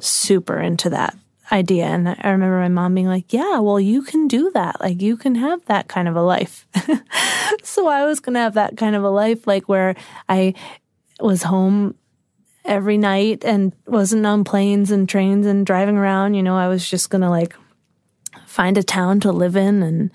super 0.00 0.58
into 0.58 0.90
that 0.90 1.16
idea 1.50 1.86
and 1.86 2.08
I 2.08 2.30
remember 2.30 2.58
my 2.58 2.68
mom 2.68 2.94
being 2.94 3.06
like, 3.06 3.32
"Yeah, 3.32 3.58
well, 3.60 3.80
you 3.80 4.02
can 4.02 4.28
do 4.28 4.50
that. 4.52 4.80
Like 4.80 5.00
you 5.00 5.16
can 5.16 5.34
have 5.36 5.64
that 5.66 5.88
kind 5.88 6.08
of 6.08 6.16
a 6.16 6.22
life." 6.22 6.66
so 7.62 7.88
I 7.88 8.04
was 8.04 8.20
going 8.20 8.34
to 8.34 8.40
have 8.40 8.54
that 8.54 8.76
kind 8.76 8.96
of 8.96 9.04
a 9.04 9.10
life 9.10 9.46
like 9.46 9.68
where 9.68 9.94
I 10.28 10.54
was 11.20 11.42
home 11.42 11.94
every 12.68 12.98
night 12.98 13.44
and 13.44 13.72
wasn't 13.86 14.26
on 14.26 14.44
planes 14.44 14.90
and 14.90 15.08
trains 15.08 15.46
and 15.46 15.66
driving 15.66 15.96
around, 15.96 16.34
you 16.34 16.42
know, 16.42 16.56
I 16.56 16.68
was 16.68 16.88
just 16.88 17.10
going 17.10 17.22
to 17.22 17.30
like 17.30 17.56
find 18.46 18.78
a 18.78 18.82
town 18.82 19.20
to 19.20 19.32
live 19.32 19.56
in 19.56 19.82
and 19.82 20.10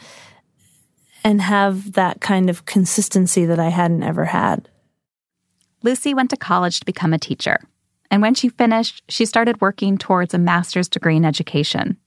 and 1.26 1.42
have 1.42 1.94
that 1.94 2.20
kind 2.20 2.50
of 2.50 2.66
consistency 2.66 3.46
that 3.46 3.60
I 3.60 3.70
hadn't 3.70 4.04
ever 4.04 4.26
had. 4.26 4.70
Lucy 5.82 6.14
went 6.14 6.30
to 6.32 6.38
college 6.38 6.80
to 6.80 6.86
become 6.86 7.14
a 7.14 7.20
teacher. 7.20 7.60
And 8.12 8.22
when 8.22 8.36
she 8.36 8.50
finished, 8.50 9.04
she 9.08 9.26
started 9.26 9.62
working 9.62 9.98
towards 9.98 10.34
a 10.34 10.38
master's 10.38 10.90
degree 10.90 11.16
in 11.16 11.26
education. 11.26 11.98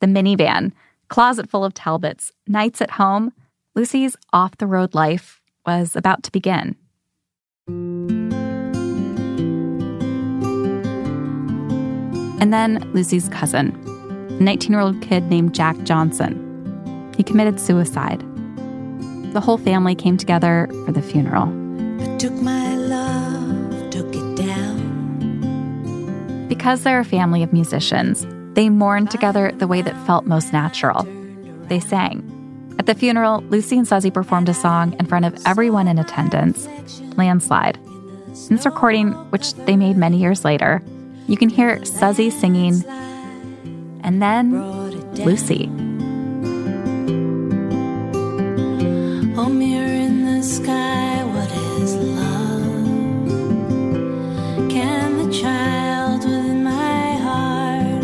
The 0.00 0.06
minivan, 0.06 0.72
closet 1.08 1.48
full 1.48 1.64
of 1.64 1.74
Talbots, 1.74 2.32
nights 2.48 2.82
at 2.82 2.92
home, 2.92 3.32
Lucy's 3.76 4.16
off 4.32 4.58
the 4.58 4.66
road 4.66 4.94
life 4.94 5.40
was 5.64 5.94
about 5.94 6.24
to 6.24 6.32
begin. 6.32 6.76
And 12.40 12.52
then 12.54 12.90
Lucy's 12.94 13.28
cousin, 13.28 13.72
a 14.30 14.42
19 14.42 14.72
year 14.72 14.80
old 14.80 15.02
kid 15.02 15.24
named 15.24 15.54
Jack 15.54 15.76
Johnson. 15.82 17.12
He 17.14 17.22
committed 17.22 17.60
suicide. 17.60 18.24
The 19.34 19.40
whole 19.40 19.58
family 19.58 19.94
came 19.94 20.16
together 20.16 20.66
for 20.86 20.92
the 20.92 21.02
funeral. 21.02 21.44
I 22.02 22.16
took 22.16 22.32
my 22.32 22.74
love, 22.76 23.90
took 23.90 24.08
it 24.14 24.36
down. 24.36 24.78
Because 26.48 26.82
they're 26.82 27.00
a 27.00 27.04
family 27.04 27.42
of 27.42 27.52
musicians, 27.52 28.26
they 28.54 28.70
mourned 28.70 29.10
together 29.10 29.52
the 29.52 29.68
way 29.68 29.82
that 29.82 30.06
felt 30.06 30.24
most 30.24 30.52
natural. 30.52 31.06
They 31.68 31.78
sang. 31.78 32.26
At 32.78 32.86
the 32.86 32.94
funeral, 32.94 33.42
Lucy 33.42 33.76
and 33.76 33.86
Suzzy 33.86 34.10
performed 34.10 34.48
a 34.48 34.54
song 34.54 34.96
in 34.98 35.04
front 35.04 35.26
of 35.26 35.38
everyone 35.44 35.86
in 35.86 35.98
attendance 35.98 36.66
Landslide. 37.18 37.76
In 38.48 38.56
this 38.56 38.64
recording, 38.64 39.12
which 39.30 39.52
they 39.54 39.76
made 39.76 39.98
many 39.98 40.16
years 40.16 40.44
later, 40.44 40.82
you 41.30 41.36
can 41.36 41.48
hear 41.48 41.82
Suzzy 41.84 42.28
singing, 42.28 42.84
and 44.02 44.20
then 44.20 44.52
Lucy. 45.24 45.70
Oh, 49.36 49.48
mirror 49.48 49.86
in 49.86 50.24
the 50.24 50.42
sky, 50.42 51.22
what 51.22 51.52
is 51.80 51.94
love? 51.94 53.28
Can 54.68 55.18
the 55.18 55.32
child 55.32 56.24
within 56.24 56.64
my 56.64 57.12
heart 57.22 58.02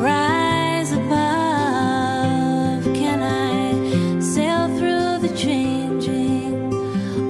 rise 0.00 0.92
above? 0.92 2.84
Can 2.94 3.20
I 3.22 4.20
sail 4.20 4.68
through 4.78 5.18
the 5.28 5.36
changing 5.36 6.72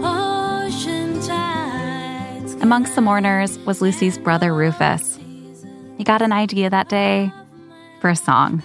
ocean 0.04 1.20
tides? 1.20 2.54
Amongst 2.62 2.94
the 2.94 3.00
mourners 3.00 3.58
was 3.66 3.82
Lucy's 3.82 4.18
brother 4.18 4.54
Rufus. 4.54 5.11
He 6.02 6.04
got 6.04 6.20
an 6.20 6.32
idea 6.32 6.68
that 6.68 6.88
day 6.88 7.30
for 8.00 8.10
a 8.10 8.16
song. 8.16 8.64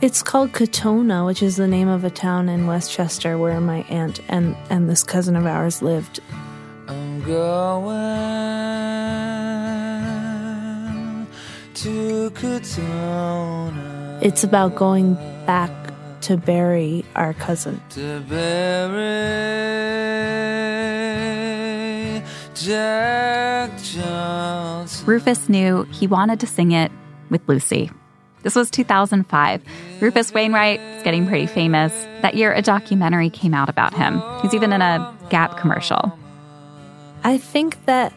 It's 0.00 0.20
called 0.20 0.50
Katonah, 0.50 1.24
which 1.26 1.40
is 1.40 1.54
the 1.54 1.68
name 1.68 1.86
of 1.86 2.02
a 2.02 2.10
town 2.10 2.48
in 2.48 2.66
Westchester 2.66 3.38
where 3.38 3.60
my 3.60 3.82
aunt 3.82 4.20
and, 4.28 4.56
and 4.68 4.90
this 4.90 5.04
cousin 5.04 5.36
of 5.36 5.46
ours 5.46 5.80
lived. 5.80 6.18
I'm 6.88 7.22
going 7.22 7.68
to 11.74 12.30
Katonah 12.30 14.22
It's 14.24 14.42
about 14.42 14.74
going 14.74 15.14
back 15.46 15.70
to 16.22 16.36
bury 16.36 17.04
our 17.14 17.32
cousin. 17.34 17.80
to 17.90 18.18
bury 18.28 19.60
Jack 22.60 23.70
Johnson. 23.82 25.06
Rufus 25.06 25.48
knew 25.48 25.84
he 25.84 26.06
wanted 26.06 26.40
to 26.40 26.46
sing 26.46 26.72
it 26.72 26.92
with 27.30 27.40
Lucy. 27.48 27.90
This 28.42 28.54
was 28.54 28.70
2005. 28.70 29.62
Rufus 30.00 30.32
Wainwright 30.32 30.80
is 30.80 31.02
getting 31.02 31.26
pretty 31.26 31.46
famous. 31.46 31.92
That 32.22 32.34
year, 32.34 32.52
a 32.52 32.62
documentary 32.62 33.30
came 33.30 33.54
out 33.54 33.68
about 33.68 33.94
him. 33.94 34.22
He's 34.42 34.54
even 34.54 34.72
in 34.72 34.82
a 34.82 35.14
Gap 35.30 35.58
commercial. 35.58 36.18
I 37.22 37.38
think 37.38 37.84
that 37.86 38.12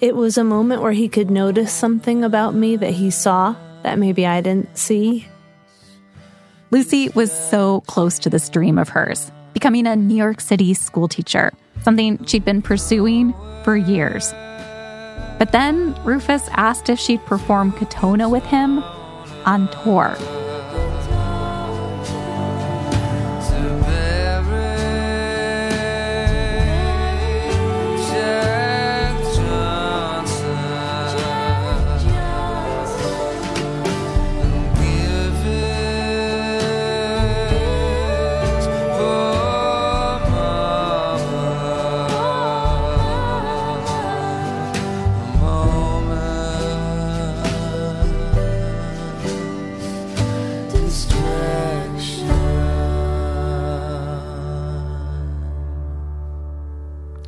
it 0.00 0.16
was 0.16 0.38
a 0.38 0.44
moment 0.44 0.82
where 0.82 0.92
he 0.92 1.08
could 1.08 1.30
notice 1.30 1.72
something 1.72 2.24
about 2.24 2.54
me 2.54 2.76
that 2.76 2.92
he 2.92 3.10
saw 3.10 3.54
that 3.82 3.98
maybe 3.98 4.26
I 4.26 4.40
didn't 4.40 4.76
see. 4.78 5.26
Lucy 6.70 7.10
was 7.10 7.30
so 7.30 7.82
close 7.82 8.18
to 8.20 8.30
this 8.30 8.48
dream 8.48 8.78
of 8.78 8.88
hers, 8.88 9.30
becoming 9.52 9.86
a 9.86 9.96
New 9.96 10.16
York 10.16 10.40
City 10.40 10.74
school 10.74 11.08
teacher, 11.08 11.52
something 11.82 12.24
she'd 12.26 12.44
been 12.44 12.62
pursuing 12.62 13.34
for 13.64 13.76
years. 13.76 14.32
But 15.38 15.52
then 15.52 15.94
Rufus 16.04 16.48
asked 16.52 16.88
if 16.88 16.98
she'd 16.98 17.24
perform 17.26 17.72
Katonah 17.72 18.30
with 18.30 18.44
him 18.44 18.82
on 19.44 19.68
tour. 19.82 20.16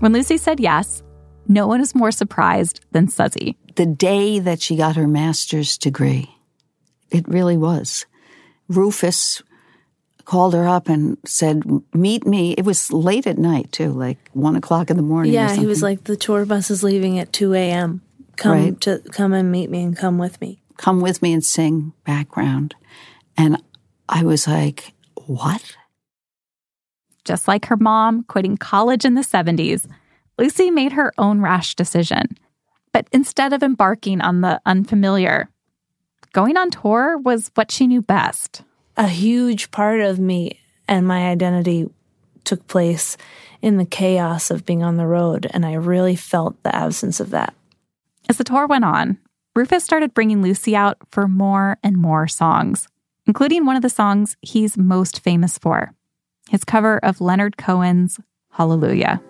When 0.04 0.12
Lucy 0.12 0.36
said 0.36 0.60
yes, 0.60 1.02
no 1.48 1.66
one 1.66 1.80
was 1.80 1.94
more 1.94 2.12
surprised 2.12 2.84
than 2.92 3.08
Suzzy. 3.08 3.56
The 3.76 3.86
day 3.86 4.38
that 4.38 4.60
she 4.60 4.76
got 4.76 4.96
her 4.96 5.08
master's 5.08 5.78
degree, 5.78 6.28
it 7.10 7.26
really 7.26 7.56
was. 7.56 8.04
Rufus 8.68 9.42
called 10.26 10.52
her 10.52 10.68
up 10.68 10.90
and 10.90 11.16
said, 11.24 11.62
Meet 11.94 12.26
me. 12.26 12.52
It 12.52 12.66
was 12.66 12.92
late 12.92 13.26
at 13.26 13.38
night, 13.38 13.72
too, 13.72 13.92
like 13.92 14.18
one 14.34 14.56
o'clock 14.56 14.90
in 14.90 14.98
the 14.98 15.02
morning. 15.02 15.32
or 15.32 15.36
Yeah, 15.36 15.56
he 15.56 15.64
was 15.64 15.82
like, 15.82 16.04
the 16.04 16.16
tour 16.18 16.44
bus 16.44 16.70
is 16.70 16.82
leaving 16.84 17.18
at 17.18 17.32
2 17.32 17.54
a.m. 17.54 18.02
Come 18.36 18.52
Right. 18.52 18.80
to 18.82 18.98
come 19.10 19.32
and 19.32 19.50
meet 19.50 19.70
me 19.70 19.84
and 19.84 19.96
come 19.96 20.18
with 20.18 20.38
me. 20.38 20.60
Come 20.76 21.00
with 21.00 21.22
me 21.22 21.32
and 21.32 21.42
sing 21.42 21.94
background. 22.04 22.74
And 23.38 23.56
I 24.06 24.22
was 24.22 24.46
like, 24.46 24.92
What? 25.24 25.78
Just 27.24 27.48
like 27.48 27.66
her 27.66 27.76
mom 27.76 28.24
quitting 28.24 28.56
college 28.56 29.04
in 29.04 29.14
the 29.14 29.22
70s, 29.22 29.87
Lucy 30.38 30.70
made 30.70 30.92
her 30.92 31.12
own 31.16 31.40
rash 31.40 31.74
decision. 31.74 32.37
But 32.92 33.08
instead 33.12 33.52
of 33.52 33.62
embarking 33.62 34.20
on 34.20 34.40
the 34.40 34.60
unfamiliar, 34.66 35.48
going 36.32 36.56
on 36.56 36.70
tour 36.70 37.16
was 37.18 37.50
what 37.54 37.70
she 37.70 37.87
knew 37.87 38.02
best. 38.02 38.62
A 38.96 39.08
huge 39.08 39.70
part 39.70 40.00
of 40.00 40.18
me 40.18 40.60
and 40.87 41.06
my 41.06 41.28
identity 41.28 41.88
took 42.44 42.66
place 42.66 43.16
in 43.62 43.78
the 43.78 43.87
chaos 43.87 44.50
of 44.50 44.66
being 44.66 44.82
on 44.82 44.96
the 44.96 45.06
road, 45.06 45.46
and 45.52 45.64
I 45.64 45.74
really 45.74 46.16
felt 46.16 46.62
the 46.62 46.74
absence 46.76 47.18
of 47.20 47.30
that. 47.30 47.54
As 48.28 48.37
the 48.37 48.44
tour 48.44 48.66
went 48.66 48.84
on, 48.84 49.18
Rufus 49.56 49.82
started 49.82 50.14
bringing 50.14 50.42
Lucy 50.42 50.76
out 50.76 50.98
for 51.10 51.26
more 51.26 51.78
and 51.82 51.96
more 51.96 52.28
songs, 52.28 52.87
including 53.24 53.64
one 53.64 53.76
of 53.76 53.82
the 53.82 53.88
songs 53.88 54.37
he's 54.42 54.76
most 54.76 55.20
famous 55.20 55.56
for 55.56 55.94
his 56.50 56.64
cover 56.64 56.98
of 56.98 57.20
Leonard 57.20 57.57
Cohen's 57.57 58.20
Hallelujah. 58.50 59.20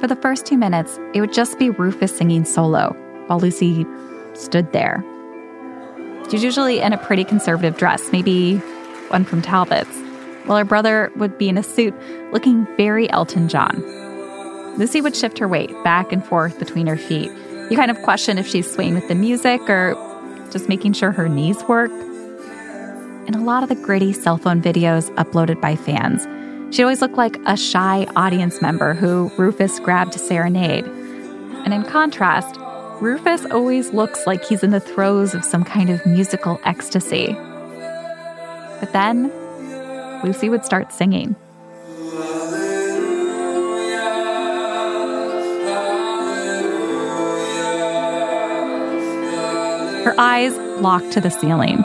For 0.00 0.06
the 0.06 0.16
first 0.16 0.44
two 0.44 0.58
minutes, 0.58 0.98
it 1.14 1.20
would 1.20 1.32
just 1.32 1.58
be 1.58 1.70
Rufus 1.70 2.14
singing 2.14 2.44
solo 2.44 2.94
while 3.26 3.40
Lucy 3.40 3.86
stood 4.34 4.72
there. 4.72 5.02
She's 6.30 6.44
usually 6.44 6.80
in 6.80 6.92
a 6.92 6.98
pretty 6.98 7.24
conservative 7.24 7.78
dress, 7.78 8.12
maybe 8.12 8.56
one 9.08 9.24
from 9.24 9.40
Talbot's, 9.40 9.96
while 10.44 10.58
her 10.58 10.64
brother 10.64 11.10
would 11.16 11.38
be 11.38 11.48
in 11.48 11.56
a 11.56 11.62
suit 11.62 11.94
looking 12.32 12.66
very 12.76 13.08
Elton 13.10 13.48
John. 13.48 13.82
Lucy 14.76 15.00
would 15.00 15.16
shift 15.16 15.38
her 15.38 15.48
weight 15.48 15.70
back 15.84 16.12
and 16.12 16.24
forth 16.24 16.58
between 16.58 16.86
her 16.86 16.96
feet. 16.96 17.30
You 17.70 17.76
kind 17.76 17.90
of 17.90 18.02
question 18.02 18.36
if 18.36 18.46
she's 18.46 18.70
swaying 18.70 18.94
with 18.94 19.08
the 19.08 19.14
music 19.14 19.60
or 19.70 19.94
just 20.50 20.68
making 20.68 20.92
sure 20.92 21.12
her 21.12 21.28
knees 21.28 21.62
work. 21.64 21.90
In 23.26 23.34
a 23.34 23.42
lot 23.42 23.62
of 23.62 23.70
the 23.70 23.74
gritty 23.74 24.12
cell 24.12 24.36
phone 24.36 24.60
videos 24.60 25.08
uploaded 25.14 25.58
by 25.58 25.76
fans, 25.76 26.26
she 26.74 26.82
always 26.82 27.00
looked 27.00 27.16
like 27.16 27.38
a 27.46 27.56
shy 27.56 28.06
audience 28.16 28.60
member 28.60 28.92
who 28.92 29.30
Rufus 29.38 29.80
grabbed 29.80 30.12
to 30.12 30.18
serenade. 30.18 30.84
And 31.64 31.72
in 31.72 31.84
contrast, 31.84 32.56
Rufus 33.00 33.46
always 33.46 33.94
looks 33.94 34.26
like 34.26 34.44
he's 34.44 34.62
in 34.62 34.72
the 34.72 34.80
throes 34.80 35.34
of 35.34 35.42
some 35.42 35.64
kind 35.64 35.88
of 35.88 36.04
musical 36.04 36.60
ecstasy. 36.64 37.32
But 38.80 38.92
then, 38.92 39.32
Lucy 40.22 40.50
would 40.50 40.66
start 40.66 40.92
singing. 40.92 41.34
Her 50.04 50.14
eyes 50.18 50.54
locked 50.82 51.12
to 51.12 51.20
the 51.22 51.30
ceiling, 51.30 51.82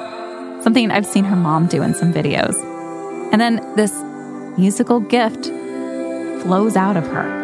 something 0.69 0.91
I've 0.91 1.08
seen 1.08 1.23
her 1.23 1.36
mom 1.36 1.65
do 1.65 1.82
in 1.82 1.95
some 1.95 2.13
videos. 2.13 2.53
And 3.32 3.41
then 3.41 3.55
this 3.75 3.91
musical 4.55 4.99
gift 4.99 5.45
flows 6.43 6.75
out 6.75 6.95
of 6.95 7.08
her. 7.08 7.38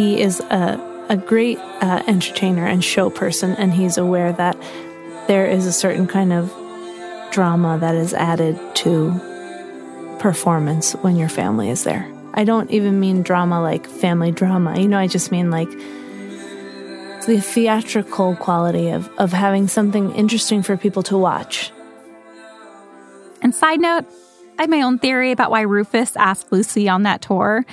He 0.00 0.18
is 0.18 0.40
a, 0.40 0.80
a 1.10 1.16
great 1.18 1.58
uh, 1.58 2.02
entertainer 2.06 2.66
and 2.66 2.82
show 2.82 3.10
person, 3.10 3.50
and 3.56 3.74
he's 3.74 3.98
aware 3.98 4.32
that 4.32 4.56
there 5.28 5.46
is 5.46 5.66
a 5.66 5.72
certain 5.72 6.06
kind 6.06 6.32
of 6.32 6.50
drama 7.30 7.76
that 7.78 7.94
is 7.94 8.14
added 8.14 8.58
to 8.76 9.12
performance 10.18 10.92
when 11.02 11.16
your 11.16 11.28
family 11.28 11.68
is 11.68 11.84
there. 11.84 12.10
I 12.32 12.44
don't 12.44 12.70
even 12.70 12.98
mean 12.98 13.22
drama 13.22 13.60
like 13.60 13.86
family 13.86 14.32
drama. 14.32 14.80
You 14.80 14.88
know, 14.88 14.98
I 14.98 15.06
just 15.06 15.30
mean 15.30 15.50
like 15.50 15.70
the 17.26 17.38
theatrical 17.42 18.36
quality 18.36 18.88
of, 18.88 19.06
of 19.18 19.32
having 19.32 19.68
something 19.68 20.14
interesting 20.14 20.62
for 20.62 20.78
people 20.78 21.02
to 21.04 21.18
watch. 21.18 21.72
And 23.42 23.54
side 23.54 23.80
note, 23.80 24.06
I 24.58 24.62
have 24.62 24.70
my 24.70 24.80
own 24.80 24.98
theory 24.98 25.30
about 25.30 25.50
why 25.50 25.60
Rufus 25.60 26.16
asked 26.16 26.50
Lucy 26.50 26.88
on 26.88 27.02
that 27.02 27.20
tour. 27.20 27.66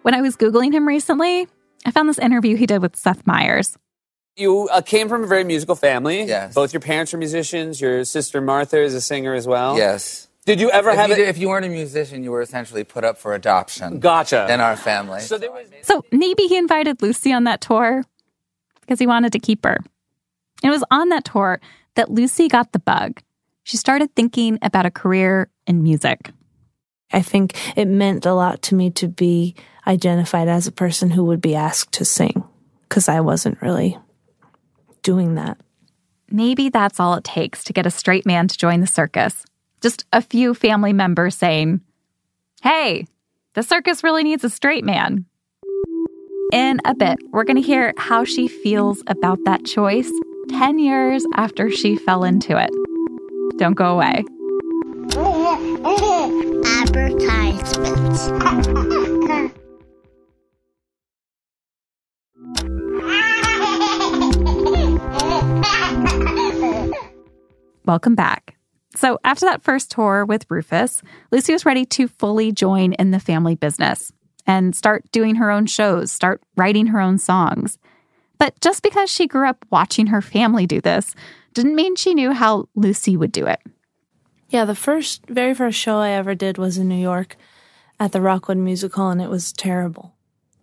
When 0.00 0.14
I 0.14 0.22
was 0.22 0.36
Googling 0.36 0.72
him 0.72 0.88
recently, 0.88 1.46
I 1.84 1.90
found 1.90 2.08
this 2.08 2.18
interview 2.18 2.56
he 2.56 2.66
did 2.66 2.80
with 2.82 2.96
Seth 2.96 3.26
Meyers. 3.26 3.76
You 4.36 4.68
uh, 4.68 4.80
came 4.80 5.08
from 5.08 5.22
a 5.22 5.26
very 5.26 5.44
musical 5.44 5.76
family. 5.76 6.24
Yes. 6.24 6.54
Both 6.54 6.72
your 6.72 6.80
parents 6.80 7.14
are 7.14 7.18
musicians. 7.18 7.80
Your 7.80 8.04
sister 8.04 8.40
Martha 8.40 8.80
is 8.82 8.94
a 8.94 9.00
singer 9.00 9.34
as 9.34 9.46
well. 9.46 9.76
Yes. 9.76 10.28
Did 10.44 10.60
you 10.60 10.70
ever 10.70 10.90
if 10.90 10.96
have 10.96 11.08
you, 11.08 11.14
it? 11.14 11.18
did- 11.18 11.28
If 11.28 11.38
you 11.38 11.48
weren't 11.48 11.64
a 11.64 11.68
musician, 11.68 12.22
you 12.24 12.30
were 12.32 12.42
essentially 12.42 12.84
put 12.84 13.04
up 13.04 13.16
for 13.16 13.34
adoption. 13.34 14.00
Gotcha. 14.00 14.52
In 14.52 14.60
our 14.60 14.76
family. 14.76 15.20
So 15.20 15.38
there 15.38 15.52
was. 15.52 15.68
So 15.82 16.04
maybe 16.10 16.44
he 16.44 16.56
invited 16.56 17.00
Lucy 17.00 17.32
on 17.32 17.44
that 17.44 17.60
tour 17.60 18.02
because 18.80 18.98
he 18.98 19.06
wanted 19.06 19.32
to 19.32 19.38
keep 19.38 19.64
her. 19.64 19.78
It 20.62 20.70
was 20.70 20.82
on 20.90 21.10
that 21.10 21.24
tour 21.24 21.60
that 21.94 22.10
Lucy 22.10 22.48
got 22.48 22.72
the 22.72 22.78
bug. 22.78 23.20
She 23.62 23.76
started 23.76 24.14
thinking 24.14 24.58
about 24.62 24.84
a 24.84 24.90
career 24.90 25.48
in 25.66 25.82
music. 25.82 26.30
I 27.12 27.22
think 27.22 27.54
it 27.78 27.86
meant 27.86 28.26
a 28.26 28.34
lot 28.34 28.62
to 28.62 28.74
me 28.74 28.90
to 28.92 29.08
be 29.08 29.54
identified 29.86 30.48
as 30.48 30.66
a 30.66 30.72
person 30.72 31.10
who 31.10 31.24
would 31.24 31.40
be 31.40 31.54
asked 31.54 31.92
to 31.92 32.04
sing 32.04 32.44
because 32.88 33.08
I 33.08 33.20
wasn't 33.20 33.60
really 33.62 33.98
doing 35.02 35.34
that. 35.34 35.58
Maybe 36.30 36.68
that's 36.68 36.98
all 36.98 37.14
it 37.14 37.24
takes 37.24 37.64
to 37.64 37.72
get 37.72 37.86
a 37.86 37.90
straight 37.90 38.26
man 38.26 38.48
to 38.48 38.56
join 38.56 38.80
the 38.80 38.86
circus. 38.86 39.44
Just 39.82 40.06
a 40.12 40.22
few 40.22 40.54
family 40.54 40.92
members 40.92 41.36
saying, 41.36 41.80
Hey, 42.62 43.06
the 43.52 43.62
circus 43.62 44.02
really 44.02 44.24
needs 44.24 44.42
a 44.42 44.50
straight 44.50 44.84
man. 44.84 45.26
In 46.52 46.80
a 46.84 46.94
bit, 46.94 47.18
we're 47.30 47.44
going 47.44 47.56
to 47.56 47.62
hear 47.62 47.92
how 47.98 48.24
she 48.24 48.48
feels 48.48 49.02
about 49.06 49.38
that 49.44 49.64
choice 49.64 50.10
10 50.50 50.78
years 50.78 51.24
after 51.34 51.70
she 51.70 51.96
fell 51.96 52.24
into 52.24 52.56
it. 52.56 52.70
Don't 53.58 53.74
go 53.74 53.92
away. 53.92 54.24
Advertisements. 56.66 59.00
Welcome 67.86 68.14
back. 68.14 68.56
So, 68.96 69.18
after 69.24 69.44
that 69.46 69.62
first 69.62 69.90
tour 69.90 70.24
with 70.24 70.46
Rufus, 70.48 71.02
Lucy 71.30 71.52
was 71.52 71.66
ready 71.66 71.84
to 71.86 72.08
fully 72.08 72.50
join 72.50 72.94
in 72.94 73.10
the 73.10 73.20
family 73.20 73.56
business 73.56 74.10
and 74.46 74.74
start 74.74 75.04
doing 75.12 75.34
her 75.34 75.50
own 75.50 75.66
shows, 75.66 76.10
start 76.10 76.40
writing 76.56 76.86
her 76.86 77.00
own 77.00 77.18
songs. 77.18 77.78
But 78.38 78.58
just 78.60 78.82
because 78.82 79.10
she 79.10 79.26
grew 79.26 79.48
up 79.48 79.64
watching 79.70 80.06
her 80.08 80.22
family 80.22 80.66
do 80.66 80.80
this 80.80 81.14
didn't 81.52 81.74
mean 81.74 81.96
she 81.96 82.14
knew 82.14 82.32
how 82.32 82.68
Lucy 82.74 83.16
would 83.16 83.32
do 83.32 83.46
it. 83.46 83.60
Yeah, 84.48 84.64
the 84.64 84.74
first, 84.74 85.26
very 85.26 85.54
first 85.54 85.78
show 85.78 85.98
I 85.98 86.10
ever 86.10 86.34
did 86.34 86.56
was 86.58 86.78
in 86.78 86.88
New 86.88 87.00
York 87.00 87.36
at 88.00 88.12
the 88.12 88.20
Rockwood 88.20 88.56
Music 88.56 88.94
Hall, 88.94 89.10
and 89.10 89.20
it 89.20 89.30
was 89.30 89.52
terrible. 89.52 90.14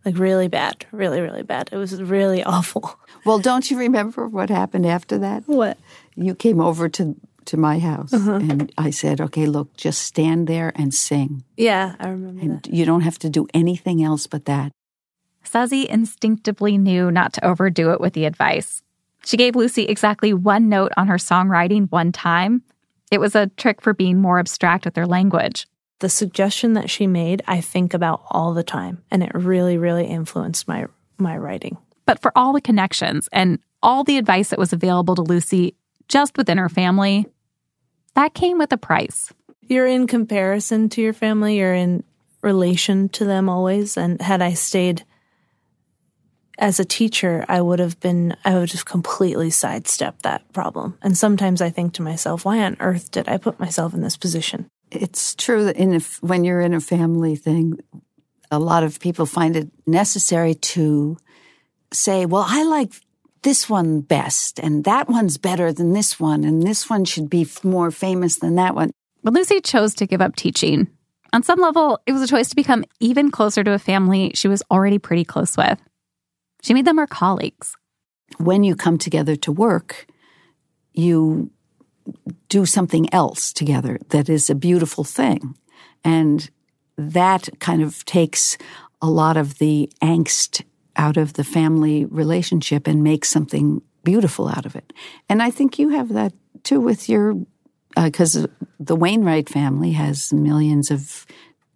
Like, 0.05 0.17
really 0.17 0.47
bad. 0.47 0.85
Really, 0.91 1.21
really 1.21 1.43
bad. 1.43 1.69
It 1.71 1.77
was 1.77 2.01
really 2.01 2.43
awful. 2.45 2.99
Well, 3.25 3.39
don't 3.39 3.69
you 3.69 3.77
remember 3.77 4.27
what 4.27 4.49
happened 4.49 4.85
after 4.85 5.17
that? 5.19 5.43
What? 5.45 5.77
You 6.15 6.35
came 6.35 6.59
over 6.61 6.89
to 6.89 7.15
to 7.45 7.57
my 7.57 7.79
house, 7.79 8.13
Uh-huh. 8.13 8.33
and 8.35 8.71
I 8.77 8.91
said, 8.91 9.19
"Okay, 9.19 9.47
look, 9.47 9.75
just 9.75 10.01
stand 10.03 10.45
there 10.47 10.71
and 10.75 10.93
sing, 10.93 11.43
Yeah, 11.57 11.95
I 11.99 12.09
remember 12.09 12.39
and 12.41 12.51
that. 12.63 12.67
you 12.71 12.85
don't 12.85 13.01
have 13.01 13.17
to 13.19 13.29
do 13.31 13.47
anything 13.53 14.03
else 14.03 14.27
but 14.27 14.45
that." 14.45 14.71
Suzzy 15.43 15.89
instinctively 15.89 16.77
knew 16.77 17.09
not 17.11 17.33
to 17.33 17.45
overdo 17.45 17.91
it 17.91 17.99
with 17.99 18.13
the 18.13 18.25
advice. 18.25 18.83
She 19.25 19.37
gave 19.37 19.55
Lucy 19.55 19.83
exactly 19.85 20.33
one 20.33 20.69
note 20.69 20.91
on 20.97 21.07
her 21.07 21.17
songwriting 21.17 21.89
one 21.91 22.11
time. 22.11 22.61
It 23.09 23.19
was 23.19 23.35
a 23.35 23.47
trick 23.57 23.81
for 23.81 23.93
being 23.93 24.19
more 24.21 24.37
abstract 24.39 24.85
with 24.85 24.95
her 24.95 25.07
language. 25.07 25.67
The 25.99 26.09
suggestion 26.09 26.73
that 26.73 26.89
she 26.89 27.07
made, 27.07 27.41
I 27.47 27.59
think 27.61 27.93
about 27.93 28.21
all 28.29 28.53
the 28.53 28.63
time, 28.63 28.99
and 29.11 29.23
it 29.23 29.31
really, 29.33 29.77
really 29.77 30.05
influenced 30.05 30.67
my 30.67 30.85
my 31.17 31.37
writing. 31.37 31.77
But 32.05 32.21
for 32.21 32.31
all 32.35 32.53
the 32.53 32.61
connections 32.61 33.27
and 33.31 33.59
all 33.83 34.03
the 34.03 34.17
advice 34.17 34.49
that 34.49 34.59
was 34.59 34.73
available 34.73 35.15
to 35.15 35.21
Lucy 35.23 35.75
just 36.11 36.37
within 36.37 36.57
her 36.57 36.69
family, 36.69 37.25
that 38.15 38.33
came 38.33 38.57
with 38.57 38.71
a 38.73 38.77
price. 38.77 39.31
You're 39.61 39.87
in 39.87 40.05
comparison 40.05 40.89
to 40.89 41.01
your 41.01 41.13
family, 41.13 41.57
you're 41.57 41.73
in 41.73 42.03
relation 42.41 43.07
to 43.09 43.25
them 43.25 43.47
always. 43.47 43.95
And 43.97 44.21
had 44.21 44.41
I 44.41 44.53
stayed 44.53 45.05
as 46.57 46.79
a 46.79 46.85
teacher, 46.85 47.45
I 47.47 47.61
would 47.61 47.79
have 47.79 47.99
been, 47.99 48.35
I 48.43 48.55
would 48.55 48.71
have 48.71 48.85
completely 48.85 49.49
sidestepped 49.49 50.23
that 50.23 50.51
problem. 50.51 50.97
And 51.01 51.17
sometimes 51.17 51.61
I 51.61 51.69
think 51.69 51.93
to 51.93 52.01
myself, 52.01 52.43
why 52.43 52.59
on 52.59 52.75
earth 52.79 53.11
did 53.11 53.29
I 53.29 53.37
put 53.37 53.59
myself 53.59 53.93
in 53.93 54.01
this 54.01 54.17
position? 54.17 54.67
It's 54.91 55.33
true 55.35 55.63
that 55.65 55.77
in 55.77 55.95
a, 55.95 55.99
when 56.19 56.43
you're 56.43 56.59
in 56.59 56.73
a 56.73 56.81
family 56.81 57.37
thing, 57.37 57.79
a 58.51 58.59
lot 58.59 58.83
of 58.83 58.99
people 58.99 59.25
find 59.25 59.55
it 59.55 59.69
necessary 59.87 60.55
to 60.55 61.17
say, 61.93 62.25
"Well, 62.25 62.45
I 62.45 62.63
like 62.63 62.93
this 63.43 63.69
one 63.69 64.01
best, 64.01 64.59
and 64.59 64.83
that 64.83 65.09
one's 65.09 65.37
better 65.37 65.73
than 65.73 65.93
this 65.93 66.19
one, 66.19 66.43
and 66.43 66.63
this 66.63 66.89
one 66.89 67.05
should 67.05 67.29
be 67.29 67.47
more 67.63 67.91
famous 67.91 68.37
than 68.37 68.55
that 68.55 68.75
one." 68.75 68.91
But 69.23 69.33
Lucy 69.33 69.61
chose 69.61 69.93
to 69.95 70.05
give 70.05 70.21
up 70.21 70.35
teaching. 70.35 70.87
On 71.33 71.43
some 71.43 71.59
level, 71.59 71.99
it 72.05 72.11
was 72.11 72.21
a 72.21 72.27
choice 72.27 72.49
to 72.49 72.55
become 72.55 72.83
even 72.99 73.31
closer 73.31 73.63
to 73.63 73.71
a 73.71 73.79
family 73.79 74.31
she 74.35 74.47
was 74.47 74.63
already 74.69 74.99
pretty 74.99 75.23
close 75.23 75.55
with. 75.55 75.79
She 76.61 76.73
made 76.73 76.85
them 76.85 76.97
her 76.97 77.07
colleagues. 77.07 77.75
When 78.37 78.63
you 78.63 78.75
come 78.75 78.97
together 78.97 79.35
to 79.37 79.51
work, 79.51 80.07
you 80.93 81.51
do 82.49 82.65
something 82.65 83.11
else 83.13 83.53
together 83.53 83.99
that 84.09 84.29
is 84.29 84.49
a 84.49 84.55
beautiful 84.55 85.03
thing. 85.03 85.55
And 86.03 86.49
that 86.97 87.49
kind 87.59 87.81
of 87.81 88.03
takes 88.05 88.57
a 89.01 89.09
lot 89.09 89.37
of 89.37 89.57
the 89.57 89.91
angst 90.01 90.63
out 90.95 91.17
of 91.17 91.33
the 91.33 91.43
family 91.43 92.05
relationship 92.05 92.87
and 92.87 93.03
make 93.03 93.25
something 93.25 93.81
beautiful 94.03 94.47
out 94.47 94.65
of 94.65 94.75
it. 94.75 94.93
And 95.29 95.41
I 95.41 95.51
think 95.51 95.79
you 95.79 95.89
have 95.89 96.09
that 96.13 96.33
too 96.63 96.79
with 96.79 97.07
your, 97.09 97.35
because 97.95 98.35
uh, 98.37 98.47
the 98.79 98.95
Wainwright 98.95 99.49
family 99.49 99.91
has 99.93 100.33
millions 100.33 100.91
of 100.91 101.25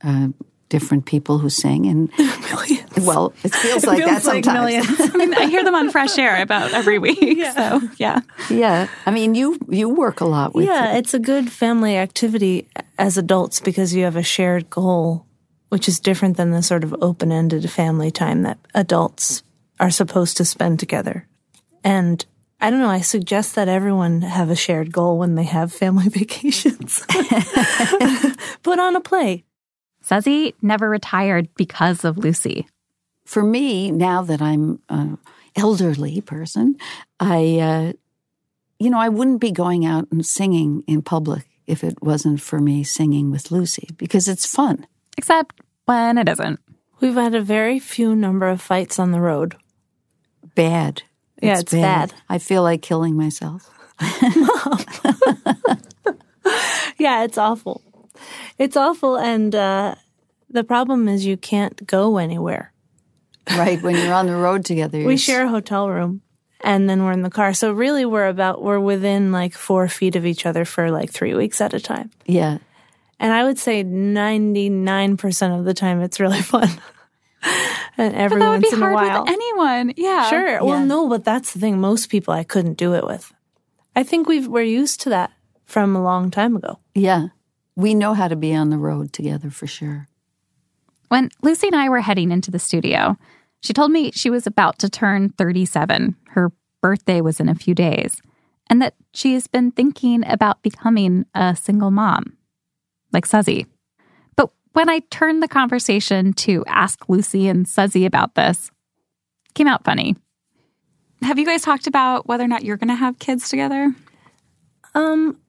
uh, 0.03 0.27
different 0.69 1.05
people 1.05 1.37
who 1.37 1.49
sing 1.49 1.85
and 1.85 2.09
millions. 2.17 2.81
Well, 3.05 3.33
it 3.43 3.53
feels 3.55 3.83
It 3.83 3.87
like 3.87 3.97
feels 4.03 4.23
that 4.23 4.25
like 4.25 4.43
sometimes. 4.45 4.59
millions. 4.59 4.99
I 5.13 5.17
mean, 5.17 5.33
I 5.33 5.45
hear 5.47 5.63
them 5.63 5.75
on 5.75 5.89
Fresh 5.91 6.17
Air 6.17 6.41
about 6.41 6.73
every 6.73 6.97
week. 6.99 7.43
So, 7.55 7.81
yeah. 7.97 8.21
yeah, 8.49 8.87
I 9.05 9.11
mean, 9.11 9.35
you 9.35 9.57
you 9.69 9.87
work 9.89 10.21
a 10.21 10.25
lot 10.25 10.53
with 10.55 10.65
yeah, 10.65 10.97
it's 10.97 11.13
a 11.13 11.19
good 11.19 11.51
family 11.51 11.95
activity 11.97 12.67
as 12.97 13.17
adults 13.17 13.59
because 13.61 13.93
you 13.93 14.03
have 14.05 14.15
a 14.15 14.23
shared 14.23 14.69
goal, 14.69 15.25
which 15.69 15.87
is 15.87 15.99
different 15.99 16.37
than 16.37 16.51
the 16.51 16.63
sort 16.63 16.83
of 16.83 16.95
open 17.01 17.31
ended 17.31 17.69
family 17.69 18.11
time 18.11 18.43
that 18.43 18.59
adults 18.73 19.43
are 19.79 19.91
supposed 19.91 20.37
to 20.37 20.45
spend 20.45 20.79
together. 20.79 21.27
And 21.83 22.25
I 22.61 22.69
don't 22.69 22.79
know, 22.79 22.89
I 22.89 23.01
suggest 23.01 23.55
that 23.55 23.67
everyone 23.67 24.21
have 24.21 24.49
a 24.49 24.55
shared 24.55 24.91
goal 24.91 25.17
when 25.19 25.35
they 25.35 25.43
have 25.43 25.73
family 25.73 26.09
vacations. 26.09 27.05
Put 28.63 28.79
on 28.79 28.95
a 28.95 29.01
play. 29.01 29.43
Suzzy 30.01 30.53
never 30.61 30.89
retired 30.89 31.49
because 31.55 32.05
of 32.05 32.17
Lucy. 32.17 32.67
For 33.25 33.43
me, 33.43 33.91
now 33.91 34.21
that 34.21 34.41
I'm 34.41 34.79
an 34.87 35.17
elderly 35.55 36.21
person, 36.21 36.77
I, 37.19 37.59
uh, 37.59 37.93
you 38.79 38.89
know, 38.89 38.99
I 38.99 39.09
wouldn't 39.09 39.41
be 39.41 39.51
going 39.51 39.85
out 39.85 40.07
and 40.11 40.25
singing 40.25 40.83
in 40.87 41.01
public 41.01 41.45
if 41.65 41.83
it 41.83 42.01
wasn't 42.03 42.41
for 42.41 42.59
me 42.59 42.83
singing 42.83 43.31
with 43.31 43.51
Lucy 43.51 43.89
because 43.97 44.27
it's 44.27 44.45
fun. 44.45 44.85
Except 45.17 45.61
when 45.85 46.17
it 46.17 46.29
isn't. 46.29 46.59
We've 46.99 47.15
had 47.15 47.35
a 47.35 47.41
very 47.41 47.79
few 47.79 48.15
number 48.15 48.47
of 48.47 48.61
fights 48.61 48.99
on 48.99 49.11
the 49.11 49.19
road. 49.19 49.55
Bad. 50.55 51.03
Yeah, 51.41 51.59
it's 51.59 51.71
bad. 51.71 52.13
I 52.29 52.37
feel 52.37 52.63
like 52.63 52.81
killing 52.81 53.15
myself. 53.15 53.69
yeah, 56.97 57.23
it's 57.23 57.37
awful. 57.37 57.81
It's 58.57 58.77
awful. 58.77 59.17
And 59.17 59.53
uh, 59.53 59.95
the 60.49 60.63
problem 60.63 61.07
is 61.07 61.25
you 61.25 61.37
can't 61.37 61.85
go 61.85 62.17
anywhere. 62.17 62.71
Right. 63.51 63.81
When 63.81 63.95
you're 63.95 64.13
on 64.13 64.27
the 64.27 64.35
road 64.35 64.65
together, 64.65 65.03
We 65.03 65.17
share 65.17 65.45
a 65.45 65.49
hotel 65.49 65.89
room 65.89 66.21
and 66.61 66.89
then 66.89 67.03
we're 67.03 67.11
in 67.11 67.21
the 67.21 67.29
car. 67.29 67.53
So 67.53 67.71
really 67.73 68.05
we're 68.05 68.27
about, 68.27 68.63
we're 68.63 68.79
within 68.79 69.31
like 69.31 69.53
four 69.53 69.87
feet 69.87 70.15
of 70.15 70.25
each 70.25 70.45
other 70.45 70.65
for 70.65 70.89
like 70.89 71.11
three 71.11 71.35
weeks 71.35 71.61
at 71.61 71.73
a 71.73 71.79
time. 71.79 72.09
Yeah. 72.25 72.57
And 73.19 73.31
I 73.31 73.43
would 73.43 73.57
say 73.57 73.83
99% 73.83 75.59
of 75.59 75.65
the 75.65 75.73
time 75.73 76.01
it's 76.01 76.19
really 76.19 76.41
fun. 76.53 76.69
and 77.97 78.13
every 78.15 78.39
But 78.39 78.45
that 78.45 78.49
would 78.51 78.61
be 78.61 78.67
in 78.69 78.73
a 78.75 78.77
hard 78.77 78.93
while. 78.95 79.23
with 79.23 79.31
anyone. 79.31 79.93
Yeah. 79.97 80.29
Sure. 80.29 80.63
Well, 80.63 80.85
no, 80.85 81.07
but 81.07 81.23
that's 81.23 81.53
the 81.53 81.59
thing. 81.59 81.79
Most 81.79 82.09
people 82.09 82.33
I 82.33 82.43
couldn't 82.43 82.77
do 82.77 82.93
it 82.95 83.05
with. 83.05 83.31
I 83.95 84.03
think 84.03 84.27
we've, 84.27 84.47
we're 84.47 84.63
used 84.63 85.01
to 85.01 85.09
that 85.09 85.31
from 85.65 85.95
a 85.95 86.03
long 86.03 86.29
time 86.31 86.55
ago. 86.55 86.79
Yeah. 86.93 87.27
We 87.75 87.93
know 87.93 88.13
how 88.13 88.27
to 88.27 88.35
be 88.35 88.53
on 88.53 88.69
the 88.69 88.77
road 88.77 89.13
together 89.13 89.49
for 89.49 89.67
sure. 89.67 90.07
When 91.09 91.29
Lucy 91.41 91.67
and 91.67 91.75
I 91.75 91.89
were 91.89 92.01
heading 92.01 92.31
into 92.31 92.51
the 92.51 92.59
studio, 92.59 93.17
she 93.61 93.73
told 93.73 93.91
me 93.91 94.11
she 94.11 94.29
was 94.29 94.47
about 94.47 94.79
to 94.79 94.89
turn 94.89 95.29
37. 95.29 96.15
Her 96.29 96.51
birthday 96.81 97.21
was 97.21 97.39
in 97.39 97.47
a 97.49 97.55
few 97.55 97.73
days, 97.75 98.21
and 98.69 98.81
that 98.81 98.95
she 99.13 99.33
has 99.33 99.47
been 99.47 99.71
thinking 99.71 100.23
about 100.25 100.61
becoming 100.63 101.25
a 101.33 101.55
single 101.55 101.91
mom, 101.91 102.37
like 103.15 103.25
Suzzy. 103.25 103.65
But 104.35 104.51
when 104.73 104.89
I 104.89 104.99
turned 105.09 105.41
the 105.41 105.47
conversation 105.47 106.33
to 106.33 106.63
ask 106.67 107.09
Lucy 107.09 107.47
and 107.47 107.67
Suzzy 107.67 108.05
about 108.05 108.35
this, 108.35 108.69
it 109.47 109.53
came 109.55 109.67
out 109.67 109.83
funny. 109.83 110.15
Have 111.23 111.39
you 111.39 111.45
guys 111.45 111.63
talked 111.63 111.87
about 111.87 112.27
whether 112.27 112.43
or 112.43 112.47
not 112.47 112.63
you're 112.63 112.77
going 112.77 112.89
to 112.89 112.95
have 112.95 113.17
kids 113.17 113.49
together? 113.49 113.95
Um, 114.93 115.39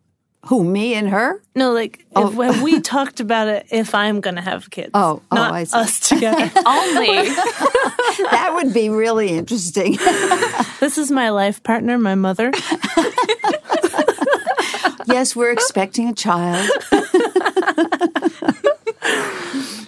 Who, 0.46 0.64
me 0.64 0.94
and 0.94 1.08
her? 1.10 1.42
No, 1.54 1.72
like 1.72 2.06
if, 2.16 2.34
when 2.34 2.62
we 2.62 2.80
talked 2.96 3.20
about 3.20 3.48
it, 3.48 3.66
if 3.70 3.94
I'm 3.94 4.20
going 4.20 4.36
to 4.36 4.42
have 4.42 4.70
kids. 4.70 4.92
Oh, 4.94 5.22
oh, 5.30 5.34
not 5.34 5.52
I 5.52 5.64
see. 5.64 5.76
us 5.76 6.00
together. 6.00 6.50
Only. 6.66 7.28
that 8.30 8.52
would 8.54 8.72
be 8.72 8.88
really 8.88 9.30
interesting. 9.30 9.98
this 10.80 10.96
is 10.96 11.10
my 11.10 11.30
life 11.30 11.62
partner, 11.62 11.98
my 11.98 12.14
mother. 12.14 12.52
yes, 15.06 15.34
we're 15.34 15.50
expecting 15.50 16.08
a 16.08 16.14
child. 16.14 16.70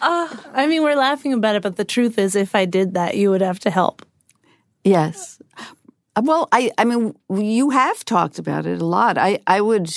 Uh, 0.01 0.29
I 0.55 0.67
mean, 0.67 0.83
we're 0.83 0.97
laughing 0.97 1.33
about 1.33 1.57
it, 1.57 1.63
but 1.63 1.77
the 1.77 1.85
truth 1.85 2.19
is, 2.19 2.37
if 2.37 2.55
I 2.55 2.65
did 2.65 2.95
that, 2.95 3.17
you 3.17 3.31
would 3.31 3.41
have 3.41 3.59
to 3.61 3.71
help. 3.71 4.07
Yes. 4.85 5.41
Well, 6.21 6.49
I, 6.53 6.71
I 6.79 6.85
mean, 6.85 7.17
you 7.31 7.71
have 7.71 8.05
talked 8.05 8.39
about 8.39 8.67
it 8.67 8.81
a 8.81 8.87
lot. 8.87 9.19
I, 9.19 9.41
I 9.47 9.61
would, 9.61 9.91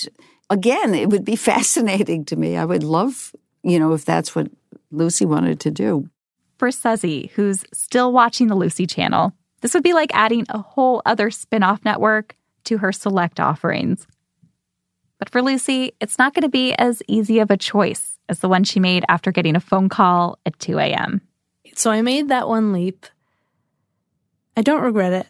again, 0.49 0.93
it 0.95 1.10
would 1.10 1.25
be 1.25 1.36
fascinating 1.51 2.25
to 2.25 2.36
me. 2.36 2.58
I 2.58 2.65
would 2.65 2.84
love, 2.84 3.34
you 3.63 3.80
know, 3.80 3.93
if 3.93 4.06
that's 4.06 4.36
what 4.36 4.49
Lucy 4.91 5.25
wanted 5.25 5.60
to 5.62 5.71
do. 5.71 6.10
For 6.58 6.71
Suzzy, 6.71 7.32
who's 7.36 7.63
still 7.73 8.12
watching 8.12 8.47
the 8.47 8.56
Lucy 8.56 8.86
channel, 8.86 9.34
this 9.62 9.73
would 9.73 9.84
be 9.84 9.93
like 9.93 10.12
adding 10.13 10.45
a 10.49 10.60
whole 10.60 11.01
other 11.06 11.32
spin 11.32 11.63
off 11.63 11.84
network 11.86 12.36
to 12.65 12.80
her 12.80 12.91
select 12.91 13.39
offerings. 13.39 14.08
But 15.21 15.29
for 15.29 15.43
Lucy, 15.43 15.93
it's 15.99 16.17
not 16.17 16.34
going 16.34 16.41
to 16.41 16.49
be 16.49 16.73
as 16.73 17.03
easy 17.07 17.38
of 17.38 17.51
a 17.51 17.55
choice 17.55 18.17
as 18.27 18.39
the 18.39 18.49
one 18.49 18.63
she 18.63 18.79
made 18.79 19.05
after 19.07 19.31
getting 19.31 19.55
a 19.55 19.60
phone 19.60 19.88
call 19.88 20.39
at 20.47 20.57
2 20.57 20.79
a.m. 20.79 21.21
So 21.75 21.91
I 21.91 22.01
made 22.01 22.29
that 22.29 22.47
one 22.47 22.73
leap. 22.73 23.05
I 24.57 24.63
don't 24.63 24.81
regret 24.81 25.13
it. 25.13 25.27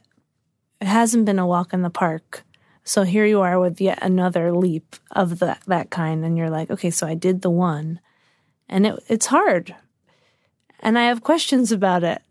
It 0.80 0.88
hasn't 0.88 1.26
been 1.26 1.40
a 1.40 1.46
walk 1.46 1.74
in 1.74 1.82
the 1.82 1.90
park. 1.90 2.46
So 2.86 3.04
here 3.04 3.26
you 3.26 3.42
are 3.42 3.60
with 3.60 3.82
yet 3.82 4.00
another 4.02 4.54
leap 4.54 4.96
of 5.12 5.40
that, 5.40 5.62
that 5.68 5.90
kind. 5.90 6.24
And 6.24 6.38
you're 6.38 6.50
like, 6.50 6.72
okay, 6.72 6.90
so 6.90 7.06
I 7.06 7.14
did 7.14 7.42
the 7.42 7.52
one. 7.52 8.00
And 8.70 8.88
it, 8.88 9.04
it's 9.10 9.26
hard. 9.26 9.76
And 10.80 10.98
I 10.98 11.04
have 11.08 11.22
questions 11.22 11.74
about 11.74 12.06
it. 12.06 12.22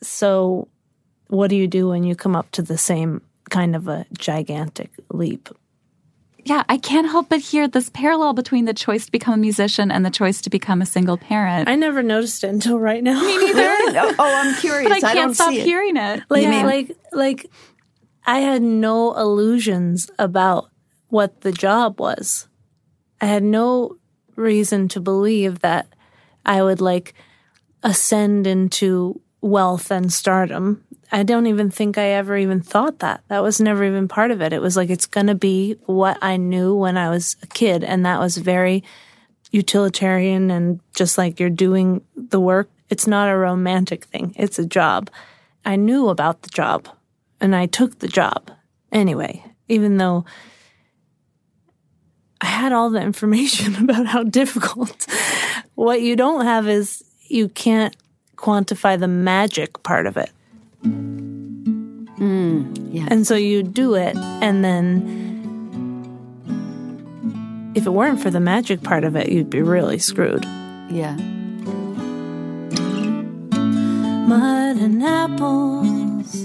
So 0.00 0.68
what 1.26 1.50
do 1.50 1.56
you 1.56 1.66
do 1.66 1.88
when 1.88 2.04
you 2.04 2.14
come 2.14 2.36
up 2.36 2.52
to 2.52 2.62
the 2.62 2.78
same 2.78 3.20
kind 3.50 3.74
of 3.74 3.88
a 3.88 4.06
gigantic 4.16 4.92
leap? 5.10 5.48
Yeah, 6.44 6.64
I 6.68 6.76
can't 6.76 7.06
help 7.08 7.28
but 7.28 7.38
hear 7.40 7.68
this 7.68 7.88
parallel 7.90 8.32
between 8.32 8.64
the 8.64 8.74
choice 8.74 9.06
to 9.06 9.12
become 9.12 9.34
a 9.34 9.36
musician 9.36 9.90
and 9.92 10.04
the 10.04 10.10
choice 10.10 10.40
to 10.42 10.50
become 10.50 10.82
a 10.82 10.86
single 10.86 11.16
parent. 11.16 11.68
I 11.68 11.76
never 11.76 12.02
noticed 12.02 12.42
it 12.42 12.48
until 12.48 12.80
right 12.80 13.02
now. 13.02 13.20
Me 13.22 13.38
neither. 13.38 13.68
Oh, 13.94 14.14
oh, 14.18 14.34
I'm 14.42 14.54
curious. 14.56 14.88
But 14.88 15.04
I 15.04 15.10
I 15.10 15.12
can't 15.14 15.16
don't 15.28 15.34
stop 15.34 15.50
see 15.50 15.60
it. 15.60 15.64
hearing 15.64 15.96
it. 15.96 16.22
Like, 16.30 16.42
Yeah. 16.42 16.64
like, 16.64 16.96
like, 17.12 17.46
I 18.26 18.38
had 18.40 18.62
no 18.62 19.14
illusions 19.16 20.10
about 20.18 20.70
what 21.08 21.42
the 21.42 21.52
job 21.52 22.00
was. 22.00 22.48
I 23.20 23.26
had 23.26 23.42
no 23.42 23.96
reason 24.34 24.88
to 24.88 25.00
believe 25.00 25.60
that 25.60 25.86
I 26.46 26.62
would 26.62 26.80
like 26.80 27.14
ascend 27.82 28.46
into 28.46 29.20
wealth 29.40 29.90
and 29.90 30.12
stardom. 30.12 30.82
I 31.14 31.22
don't 31.22 31.46
even 31.46 31.70
think 31.70 31.98
I 31.98 32.08
ever 32.08 32.36
even 32.36 32.62
thought 32.62 33.00
that. 33.00 33.22
That 33.28 33.42
was 33.42 33.60
never 33.60 33.84
even 33.84 34.08
part 34.08 34.30
of 34.30 34.40
it. 34.40 34.54
It 34.54 34.62
was 34.62 34.76
like 34.76 34.88
it's 34.88 35.06
going 35.06 35.26
to 35.26 35.34
be 35.34 35.76
what 35.84 36.16
I 36.22 36.38
knew 36.38 36.74
when 36.74 36.96
I 36.96 37.10
was 37.10 37.36
a 37.42 37.46
kid, 37.46 37.84
and 37.84 38.06
that 38.06 38.18
was 38.18 38.38
very 38.38 38.82
utilitarian 39.52 40.50
and 40.50 40.80
just 40.96 41.18
like 41.18 41.38
you're 41.38 41.50
doing 41.50 42.02
the 42.16 42.40
work. 42.40 42.70
It's 42.88 43.06
not 43.06 43.28
a 43.28 43.36
romantic 43.36 44.04
thing. 44.04 44.34
It's 44.36 44.58
a 44.58 44.66
job. 44.66 45.10
I 45.64 45.76
knew 45.76 46.08
about 46.08 46.42
the 46.42 46.48
job 46.48 46.88
and 47.40 47.54
I 47.54 47.66
took 47.66 47.98
the 47.98 48.08
job 48.08 48.50
anyway, 48.90 49.44
even 49.68 49.98
though 49.98 50.24
I 52.40 52.46
had 52.46 52.72
all 52.72 52.90
the 52.90 53.00
information 53.00 53.76
about 53.84 54.06
how 54.06 54.24
difficult. 54.24 55.06
what 55.74 56.00
you 56.00 56.16
don't 56.16 56.44
have 56.44 56.66
is 56.66 57.04
you 57.28 57.48
can't 57.48 57.96
quantify 58.36 58.98
the 58.98 59.08
magic 59.08 59.82
part 59.82 60.06
of 60.06 60.16
it. 60.16 60.30
Mm, 62.22 62.88
yeah. 62.92 63.08
And 63.10 63.26
so 63.26 63.34
you 63.34 63.64
do 63.64 63.94
it, 63.96 64.16
and 64.16 64.64
then 64.64 65.20
if 67.74 67.84
it 67.84 67.90
weren't 67.90 68.20
for 68.20 68.30
the 68.30 68.38
magic 68.38 68.82
part 68.82 69.02
of 69.02 69.16
it, 69.16 69.28
you'd 69.30 69.50
be 69.50 69.60
really 69.60 69.98
screwed. 69.98 70.44
Yeah. 70.88 71.16
Mud 74.28 74.76
and 74.76 75.02
apples. 75.02 76.36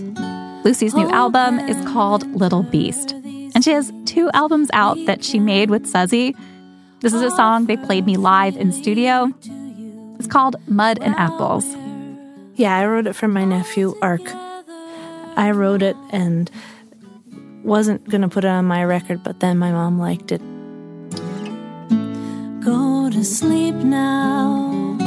Lucy's 0.65 0.95
new 0.95 1.07
album 1.11 1.59
is 1.59 1.77
called 1.87 2.25
Little 2.35 2.63
Beast. 2.63 3.11
And 3.11 3.63
she 3.63 3.71
has 3.71 3.93
two 4.05 4.31
albums 4.33 4.69
out 4.73 4.97
that 5.05 5.23
she 5.23 5.39
made 5.39 5.69
with 5.69 5.85
Suzzy. 5.85 6.35
This 7.01 7.13
is 7.13 7.21
a 7.21 7.29
song 7.31 7.67
they 7.67 7.77
played 7.77 8.07
me 8.07 8.17
live 8.17 8.57
in 8.57 8.71
studio. 8.71 9.31
It's 10.17 10.27
called 10.27 10.55
Mud 10.67 10.97
and 11.01 11.13
Apples. 11.15 11.65
Yeah, 12.55 12.75
I 12.75 12.87
wrote 12.87 13.05
it 13.05 13.13
for 13.13 13.27
my 13.27 13.45
nephew, 13.45 13.95
Ark. 14.01 14.27
I 15.37 15.51
wrote 15.51 15.83
it 15.83 15.95
and 16.09 16.49
wasn't 17.63 18.09
going 18.09 18.21
to 18.21 18.27
put 18.27 18.43
it 18.43 18.47
on 18.47 18.65
my 18.65 18.83
record, 18.83 19.23
but 19.23 19.39
then 19.39 19.59
my 19.59 19.71
mom 19.71 19.99
liked 19.99 20.31
it. 20.31 20.41
Go 22.65 23.09
to 23.11 23.23
sleep 23.23 23.75
now. 23.75 24.97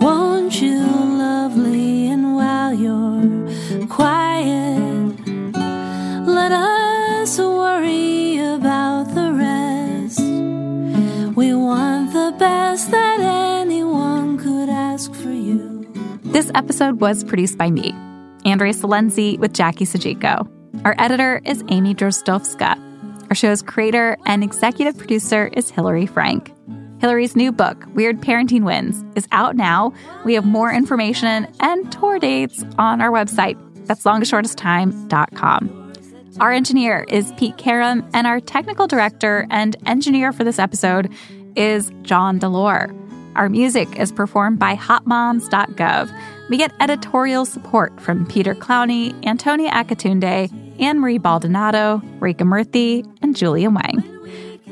won't 0.00 0.60
you 0.60 0.80
lovely? 0.80 2.08
And 2.08 2.34
while 2.34 2.74
you're 2.74 3.86
quiet, 3.86 5.14
let 6.26 6.50
us 6.50 7.38
worry 7.38 8.38
about 8.38 9.14
the 9.14 9.32
rest. 9.32 10.20
We 11.36 11.54
want 11.54 12.12
the 12.12 12.34
best 12.36 12.90
that 12.90 13.20
anyone 13.20 14.38
could 14.38 14.68
ask 14.68 15.14
for 15.14 15.30
you. 15.30 15.86
This 16.24 16.50
episode 16.54 17.00
was 17.00 17.22
produced 17.22 17.56
by 17.56 17.70
me, 17.70 17.94
Andrea 18.44 18.72
Silenzi, 18.72 19.38
with 19.38 19.52
Jackie 19.52 19.84
Sojico. 19.84 20.48
Our 20.84 20.94
editor 20.98 21.40
is 21.44 21.62
Amy 21.68 21.94
Drozdowska. 21.94 22.76
Our 23.28 23.34
show's 23.34 23.62
creator 23.62 24.16
and 24.26 24.42
executive 24.42 24.98
producer 24.98 25.48
is 25.54 25.70
Hillary 25.70 26.06
Frank. 26.06 26.52
Hillary's 27.00 27.34
new 27.34 27.50
book, 27.50 27.84
Weird 27.94 28.20
Parenting 28.20 28.62
Wins, 28.62 29.04
is 29.16 29.26
out 29.32 29.56
now. 29.56 29.92
We 30.24 30.34
have 30.34 30.44
more 30.44 30.72
information 30.72 31.48
and 31.60 31.90
tour 31.90 32.18
dates 32.18 32.64
on 32.78 33.00
our 33.00 33.10
website. 33.10 33.58
That's 33.86 34.04
longestshortesttime.com. 34.04 35.92
Our 36.40 36.52
engineer 36.52 37.04
is 37.08 37.32
Pete 37.36 37.58
Karam, 37.58 38.08
and 38.14 38.26
our 38.26 38.40
technical 38.40 38.86
director 38.86 39.46
and 39.50 39.76
engineer 39.86 40.32
for 40.32 40.44
this 40.44 40.58
episode 40.58 41.12
is 41.56 41.90
John 42.02 42.38
Delore. 42.38 42.96
Our 43.34 43.48
music 43.48 43.98
is 43.98 44.12
performed 44.12 44.58
by 44.58 44.76
hotmoms.gov. 44.76 46.10
We 46.50 46.58
get 46.58 46.72
editorial 46.80 47.46
support 47.46 47.98
from 48.00 48.26
Peter 48.26 48.54
Clowney, 48.54 49.14
Antonia 49.26 49.70
Akatunde, 49.70 50.52
Anne 50.80 51.00
Marie 51.00 51.18
Baldonado, 51.18 52.02
Rika 52.20 52.44
Murthy, 52.44 53.06
and 53.22 53.34
Julia 53.34 53.70
Wang. 53.70 54.04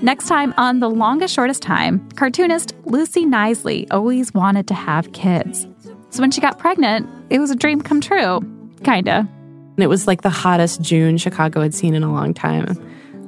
Next 0.02 0.28
time 0.28 0.52
on 0.56 0.80
The 0.80 0.90
Longest 0.90 1.34
Shortest 1.34 1.62
Time, 1.62 2.06
cartoonist 2.16 2.74
Lucy 2.84 3.24
Knisley 3.24 3.86
always 3.90 4.32
wanted 4.34 4.66
to 4.68 4.74
have 4.74 5.12
kids. 5.12 5.66
So 6.10 6.20
when 6.20 6.30
she 6.30 6.40
got 6.40 6.58
pregnant, 6.58 7.08
it 7.30 7.38
was 7.38 7.50
a 7.50 7.56
dream 7.56 7.80
come 7.80 8.00
true. 8.00 8.40
Kinda. 8.84 9.28
It 9.78 9.86
was 9.86 10.06
like 10.06 10.22
the 10.22 10.30
hottest 10.30 10.82
June 10.82 11.16
Chicago 11.16 11.60
had 11.62 11.74
seen 11.74 11.94
in 11.94 12.02
a 12.02 12.12
long 12.12 12.34
time. 12.34 12.76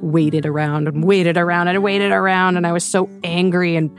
Waited 0.01 0.45
around 0.45 0.87
and 0.87 1.03
waited 1.03 1.37
around 1.37 1.69
and 1.69 1.81
waited 1.81 2.11
around, 2.11 2.57
and 2.57 2.67
I 2.67 2.71
was 2.71 2.83
so 2.83 3.09
angry 3.23 3.75
and 3.75 3.89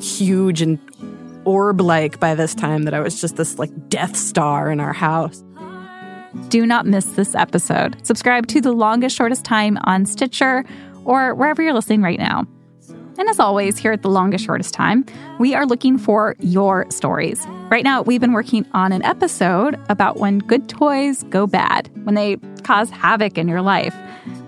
huge 0.00 0.62
and 0.62 0.78
orb 1.44 1.80
like 1.80 2.20
by 2.20 2.34
this 2.34 2.54
time 2.54 2.84
that 2.84 2.94
I 2.94 3.00
was 3.00 3.20
just 3.20 3.36
this 3.36 3.58
like 3.58 3.70
Death 3.88 4.16
Star 4.16 4.70
in 4.70 4.80
our 4.80 4.92
house. 4.92 5.42
Do 6.48 6.64
not 6.66 6.86
miss 6.86 7.04
this 7.12 7.34
episode. 7.34 7.96
Subscribe 8.06 8.46
to 8.48 8.60
The 8.60 8.72
Longest 8.72 9.16
Shortest 9.16 9.44
Time 9.44 9.78
on 9.84 10.06
Stitcher 10.06 10.64
or 11.04 11.34
wherever 11.34 11.62
you're 11.62 11.74
listening 11.74 12.02
right 12.02 12.18
now. 12.18 12.46
And 13.18 13.28
as 13.28 13.38
always, 13.38 13.76
here 13.76 13.92
at 13.92 14.02
The 14.02 14.08
Longest 14.08 14.44
Shortest 14.46 14.72
Time, 14.72 15.04
we 15.38 15.54
are 15.54 15.66
looking 15.66 15.98
for 15.98 16.34
your 16.40 16.90
stories. 16.90 17.44
Right 17.70 17.84
now, 17.84 18.00
we've 18.02 18.20
been 18.20 18.32
working 18.32 18.66
on 18.72 18.92
an 18.92 19.04
episode 19.04 19.78
about 19.90 20.16
when 20.16 20.38
good 20.38 20.68
toys 20.68 21.22
go 21.24 21.46
bad, 21.46 21.90
when 22.04 22.14
they 22.14 22.36
cause 22.62 22.88
havoc 22.88 23.36
in 23.36 23.48
your 23.48 23.60
life. 23.60 23.94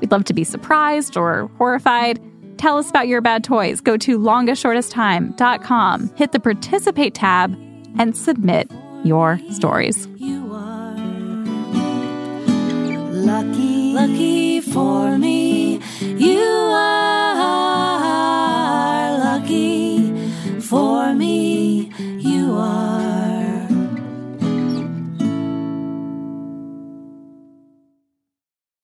We'd 0.01 0.11
love 0.11 0.25
to 0.25 0.35
be 0.35 0.45
surprised 0.45 1.17
or 1.17 1.51
horrified. 1.59 2.19
Tell 2.65 2.79
us 2.79 2.89
about 2.89 3.09
your 3.09 3.21
bad 3.21 3.45
toys. 3.45 3.83
Go 3.83 3.99
to 3.99 4.19
longestshortesttime.com, 4.19 6.15
hit 6.17 6.33
the 6.33 6.41
participate 6.41 7.15
tab, 7.15 7.55
and 7.99 8.17
submit 8.17 8.73
your 9.05 9.39
stories. 9.51 10.07
Lucky, 13.13 13.93
lucky 13.93 14.63
for 14.63 15.19
me, 15.19 15.79
you 16.01 16.41
are 16.41 17.19
lucky 19.19 20.11
for 20.61 21.13
me, 21.13 21.93
you 22.19 22.51
are. 22.55 23.69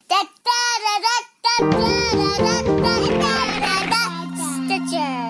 Da 0.06 0.22
da 0.44 0.60
da 0.84 0.98
da 1.00 1.16
da 1.40 1.70
da 1.70 1.80
da 2.12 2.36
da 2.36 2.60
da 2.62 3.20
da 3.20 3.49
Teacher. 4.90 5.29